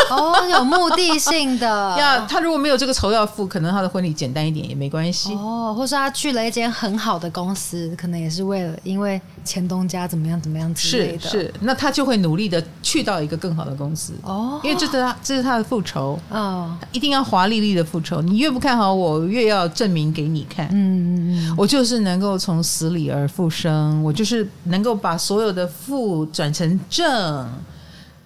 [0.09, 1.67] 哦，有目的性的
[1.99, 2.25] 要。
[2.25, 5.33] 他如果没有这个仇要复，可能他的婚礼简单一点也没关系。
[5.33, 11.19] 哦，或是他去了一间很好的公司，可能也是为了因为前东家怎么样怎么样之类的。
[11.19, 14.13] 是是，那他就会努力的去到一个更好的公司。
[14.23, 16.17] 哦，因为这是他这是他的复仇。
[16.29, 18.21] 哦，一定要华丽丽的复仇。
[18.21, 20.47] 你越不看好我，越要证明给你。
[20.53, 27.49] 看，嗯嗯嗯，我就是能够从死里而复生，我就是能够把所有的负转成正，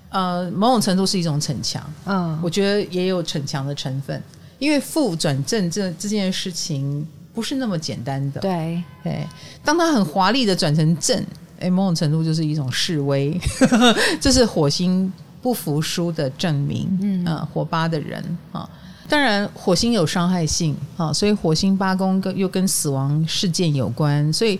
[0.09, 4.21] 呃，某种程度是一种逞强，嗯，我觉得也有逞强的成分，
[4.59, 8.83] 因为负转正这这件事情不是那么简单的，对。
[9.03, 9.25] 对，
[9.63, 11.25] 当他很华丽的转成正，
[11.59, 13.39] 哎，某种程度就是一种示威，
[14.19, 15.11] 这是火星
[15.41, 18.21] 不服输的证明，嗯，呃，火八的人
[18.51, 18.69] 啊。
[19.09, 24.59] 当然，火星有伤害性啊，所以火星八宫跟又跟死亡事件有关，所以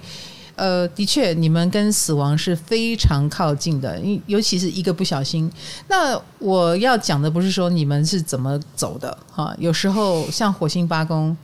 [0.56, 5.52] 呃，的确，你们跟死亡是非常靠近的，因尤其是一个不小心。
[5.88, 11.36] 那我要讲的不是说你们是怎么走的哈，有时候像火星八宫，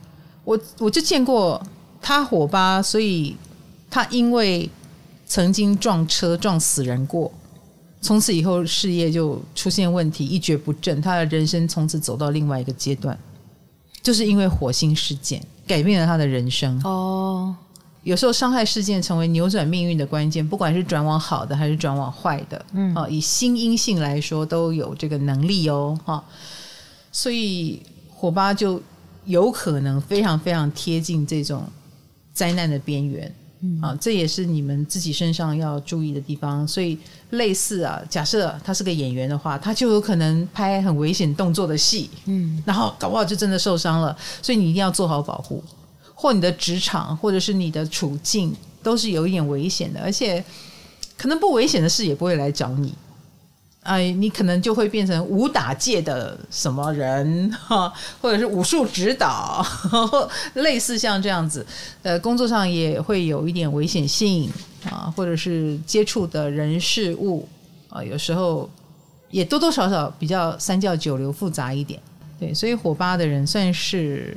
[0.44, 1.62] 我我就见过
[2.00, 3.36] 他火八，所以
[3.90, 4.68] 他因为
[5.26, 7.30] 曾经撞车撞死人过。
[8.04, 11.00] 从此以后，事业就出现问题，一蹶不振。
[11.00, 13.18] 他的人生从此走到另外一个阶段，
[14.02, 16.78] 就是因为火星事件改变了他的人生。
[16.84, 17.56] 哦，
[18.02, 26.22] 有时候伤害事件成为扭转命运的关键，不管是转往好的还是转往坏的，嗯，以新因性来说都有这个能力哦，哈。
[27.10, 27.80] 所以
[28.10, 28.82] 火八就
[29.24, 31.64] 有可能非常非常贴近这种
[32.34, 33.34] 灾难的边缘。
[33.82, 36.66] 啊，这也是你们自己身上要注意的地方。
[36.66, 36.98] 所以，
[37.30, 44.16] 类似啊，假设他是个演员的话，他就有可能拍很危险动作的戏，嗯，然后搞不好就真的受伤了。
[44.42, 45.62] 所以你一定要做好保护，
[46.14, 50.00] 或你的职场，或者是你的处境，都是有一点危险的。
[50.00, 50.44] 而且，
[51.16, 52.92] 可能不危险的事也不会来找你。
[53.84, 59.64] 哎，你可能就会变成武打界的什么人 哈，或者是武术指导，
[60.54, 61.64] 类似像这样子，
[62.02, 64.50] 呃，工作上也会有一点危险性
[64.90, 67.46] 啊，或者是接触的人事物
[67.90, 68.68] 啊，有时候
[69.30, 72.00] 也多多少少比较三教九流复杂一点，
[72.40, 74.34] 对，所以火八的人算是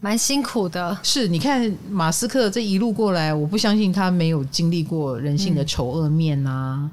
[0.00, 0.98] 蛮辛苦的。
[1.02, 6.78] 是，你看马斯克这一路过来，我不相信他没有经历过人性的丑恶面啊。
[6.80, 6.90] 嗯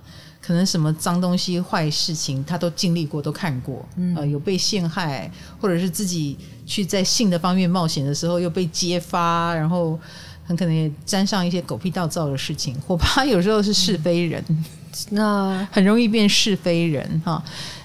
[0.50, 3.88] 可能什么脏东西、坏事情，他都经历过，都看过。
[3.98, 5.32] 嗯、呃，有被陷害，
[5.62, 6.36] 或者是自己
[6.66, 10.00] 去在性的方面冒险的时候又被揭发，然后
[10.44, 12.76] 很可能也沾上一些狗屁倒灶的事情。
[12.82, 14.66] 火八有时候是是非人，嗯、
[15.12, 17.44] 那 很容易变是非人哈。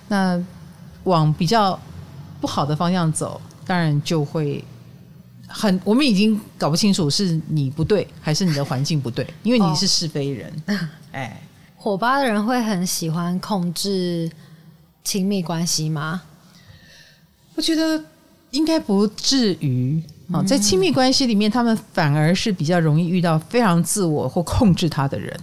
[0.08, 0.42] 那
[1.02, 1.78] 往比较
[2.40, 4.64] 不好的方向走，当然就会
[5.46, 5.78] 很。
[5.84, 10.50] 我们已经搞不清楚是你不对，还是你的环境不对，因为你是是非人。
[10.68, 10.78] 哦、
[11.12, 11.38] 哎。
[11.84, 14.30] 火八的人会很喜欢控制
[15.04, 16.22] 亲密关系吗？
[17.56, 18.02] 我觉得
[18.52, 25.38] 应该不至于啊，在亲密关系里面，他们反而是比较容易遇到非常自我或控制他的人。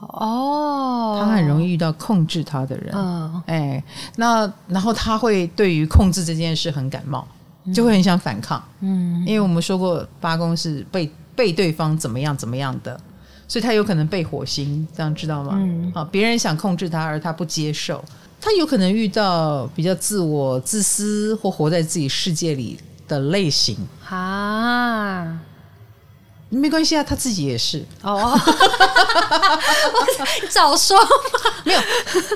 [0.00, 2.92] 哦，他很容易遇到控制他的人。
[2.96, 3.84] 嗯，哎，
[4.16, 7.24] 那然后他会对于控制这件事很感冒，
[7.72, 8.60] 就会很想反抗。
[8.80, 13.00] 嗯，因为我们说过，八宫是被被对方怎么样怎么样的。
[13.48, 15.52] 所以他有可能被火星，这样知道吗？
[15.54, 18.04] 嗯，好，别人想控制他，而他不接受，
[18.38, 22.78] 他有可能遇到比较自我、自私或活在自己世界里
[23.08, 23.74] 的类型
[24.06, 25.40] 啊。
[26.50, 28.36] 没关系啊，他自己也是哦。
[30.50, 31.08] 早说嘛，
[31.64, 31.80] 没有，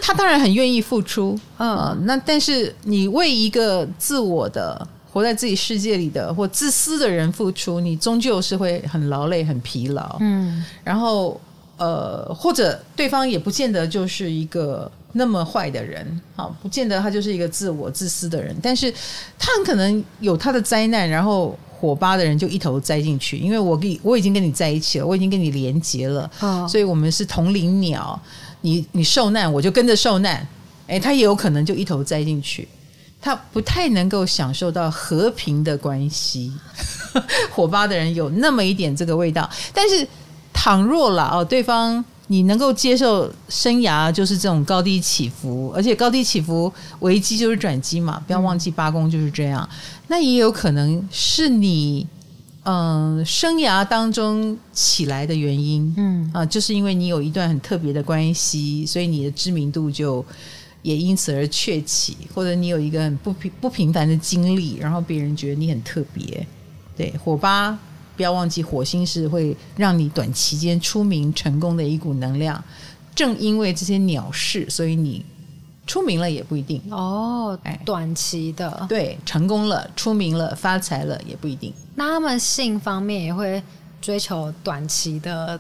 [0.03, 4.89] 他当然很愿意付出，嗯，那但是你为一个自我的。
[5.13, 10.17] 活在自己世界里的或自私的人付出，你终究是会很劳累、很疲劳。
[10.21, 11.39] 嗯，然后
[11.77, 18.91] 呃，或者对方也不见得就是一个那么坏的人，好，不见得他就是一个自我自私的人，但是
[19.39, 28.19] 他很可能有他的灾难，然后火八的人就一头栽进去，因为我跟我已经跟你在一起了，我已经跟你连结了，哦，所以我们是同林鸟，
[28.63, 30.47] 你你受难，我就跟着受难，
[30.87, 32.67] 诶，他也有可能就一头栽进去。
[33.23, 36.53] 他不太能够享受到和平的关系，
[37.55, 39.49] 火八的人有那么一点这个味道。
[39.73, 40.07] 但是，
[40.53, 49.69] 倘若了哦，对方你能够接受生涯就是这种高低起伏，而且高低起伏危机就是转机嘛，不要忘记八宫就是这样。
[49.71, 49.77] 嗯、
[50.09, 52.07] 那也有可能是你
[52.65, 60.25] 嗯、呃、生涯当中起来的原因，嗯啊，就是因为你有一段很特别的关系，所以你的知名度就
[60.83, 66.47] 也因此而鹊起，或者你有一个很不平不平凡的经历，然后别人觉得你很特别。
[66.97, 67.79] 对，火八。
[68.15, 72.63] 不要忘记，火星是会让你短期间出名成功的一股能量。
[73.15, 75.25] 正因为这些鸟事，所以你
[75.87, 77.59] 出名了也不一定哦。
[77.63, 81.73] 哎，短期的，对，成功了、出名了、发财了也不一定。
[81.95, 83.61] 那他们性方面也会
[84.03, 85.59] 追求短期的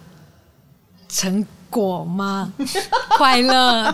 [1.08, 2.52] 成果吗？
[3.16, 3.92] 快乐？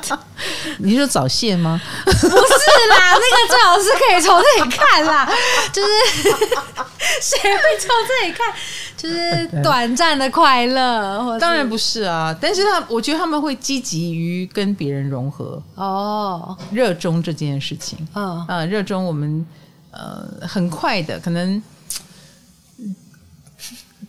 [0.78, 1.80] 你说早泄吗？
[2.04, 5.26] 不是啦， 那个最好是可以从这里看啦，
[5.72, 5.88] 就是
[7.22, 8.52] 谁会从这里看？
[8.96, 11.38] 就是短暂的快乐？
[11.38, 19.46] 当然不是啊，但是他我觉得他们会积极于跟别人融合哦，热衷这件事情，嗯啊，热衷我们
[19.92, 21.62] 呃很快的可能。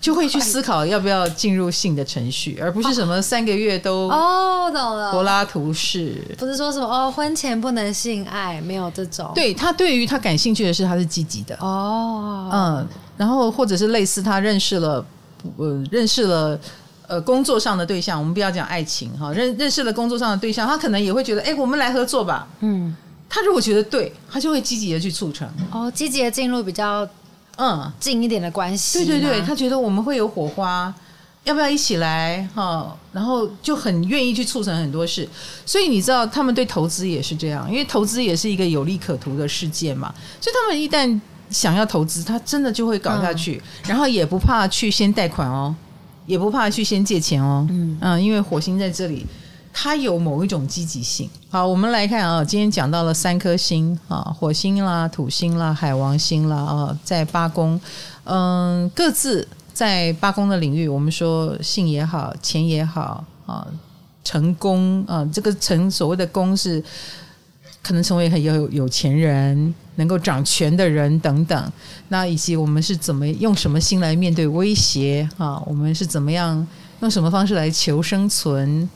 [0.02, 9.30] 就会去思考要不要进入性的程序，而不是什么三个月都哦，懂了，柏拉图式，不是说什么哦，婚前不能性爱，没有这种。
[9.36, 11.54] 对，他对于他感兴趣的事，他是积极的。
[11.60, 12.88] 哦，嗯，
[13.18, 15.06] 然后或者是类似他认识了
[15.58, 16.58] 呃认识了
[17.06, 22.96] 呃工作上的对象，我们不要讲爱情哈，认认识了工作上的对象，他可能也会觉得哎，我们来合作吧，嗯，
[23.28, 25.46] 他如果觉得对，他就会积极的去促成。
[25.74, 27.06] 哦，积极的进入比较。
[27.62, 29.06] 嗯，近一点的关系。
[29.06, 30.94] 对对对，他觉得我们会有火花，
[31.44, 32.48] 要不要一起来？
[32.56, 35.28] 哈，然后就很愿意去促成很多事。
[35.66, 40.14] 所以你知道，他们对投资也是这样，因为投资也是一个有利可图的事件嘛。
[40.40, 45.76] 所以他们一旦想要投资，他真的就会搞下去，嗯、然后也不怕去先贷款哦，
[46.26, 47.68] 也不怕去先借钱哦。
[47.70, 49.26] 嗯嗯，因为火星在这里。
[49.72, 51.30] 它有某一种积极性。
[51.50, 57.80] 好，我们来看啊，今天讲到了三颗星啊，火星啦、土星啦、海王星啦啊，在八宫，
[58.26, 63.66] 嗯，各自在八宫的领域，我们说性也好，钱也好啊，
[64.24, 66.84] 成功啊，这个成所谓的功是
[67.82, 71.72] 可能成为很有有钱人，能够掌权的人等等。
[72.10, 75.62] 那以及我们是怎么用什么心来面对威胁啊？
[75.66, 76.68] 我们是怎么样
[77.00, 78.90] 用什么方式来求生存？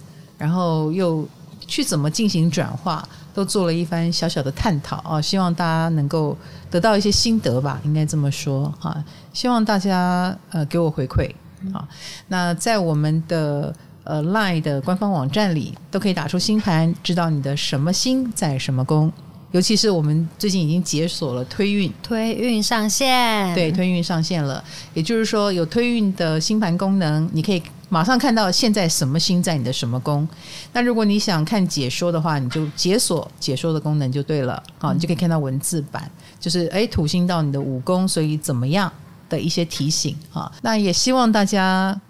[0.44, 1.26] 然后又
[1.66, 5.22] 去怎么进行转化，都做了一番小小的探讨啊！
[5.22, 6.38] 希望大家能够
[6.70, 9.02] 得到一些心得吧，应该这么说啊！
[9.32, 11.32] 希望大家呃给我回馈
[11.74, 11.88] 啊！
[12.28, 13.74] 那在我们的
[14.04, 19.10] 呃 LINE 的官方网站里，都可以打出星盘，知道你的什么星在什么宫。
[19.52, 24.62] 尤其是我们最近已经解锁了推运，推运上线，对，推运上线了。
[24.96, 27.62] 也就是说，有推运的星盘功能，你可以
[27.94, 30.28] 马上看到现在什么星在你的什么宫。
[30.72, 34.62] 那如果你想看解说的话，你就解锁解说的功能就对了。
[34.80, 38.92] 好，你就可以看到文字版，就是诶，土星到你的五宫，所以怎么样
[39.30, 40.52] 的一些提醒啊。
[40.64, 42.02] 那也希望大家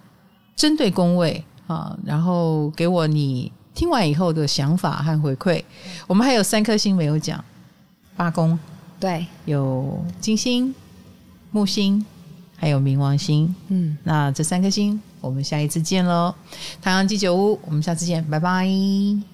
[0.55, 3.51] 针对宫位啊，然后给我你。
[3.75, 5.59] 听完以后的想法和回馈，
[6.05, 7.43] 我们还有三颗星没有讲，
[8.15, 8.57] 八宫
[8.99, 10.75] 对，有金星、
[11.49, 12.05] 木星，
[12.55, 13.55] 还有冥王星。
[13.69, 16.35] 嗯，那这三颗星，我们下一次见喽。
[16.81, 19.32] 太阳鸡酒屋，我们下次见，拜拜。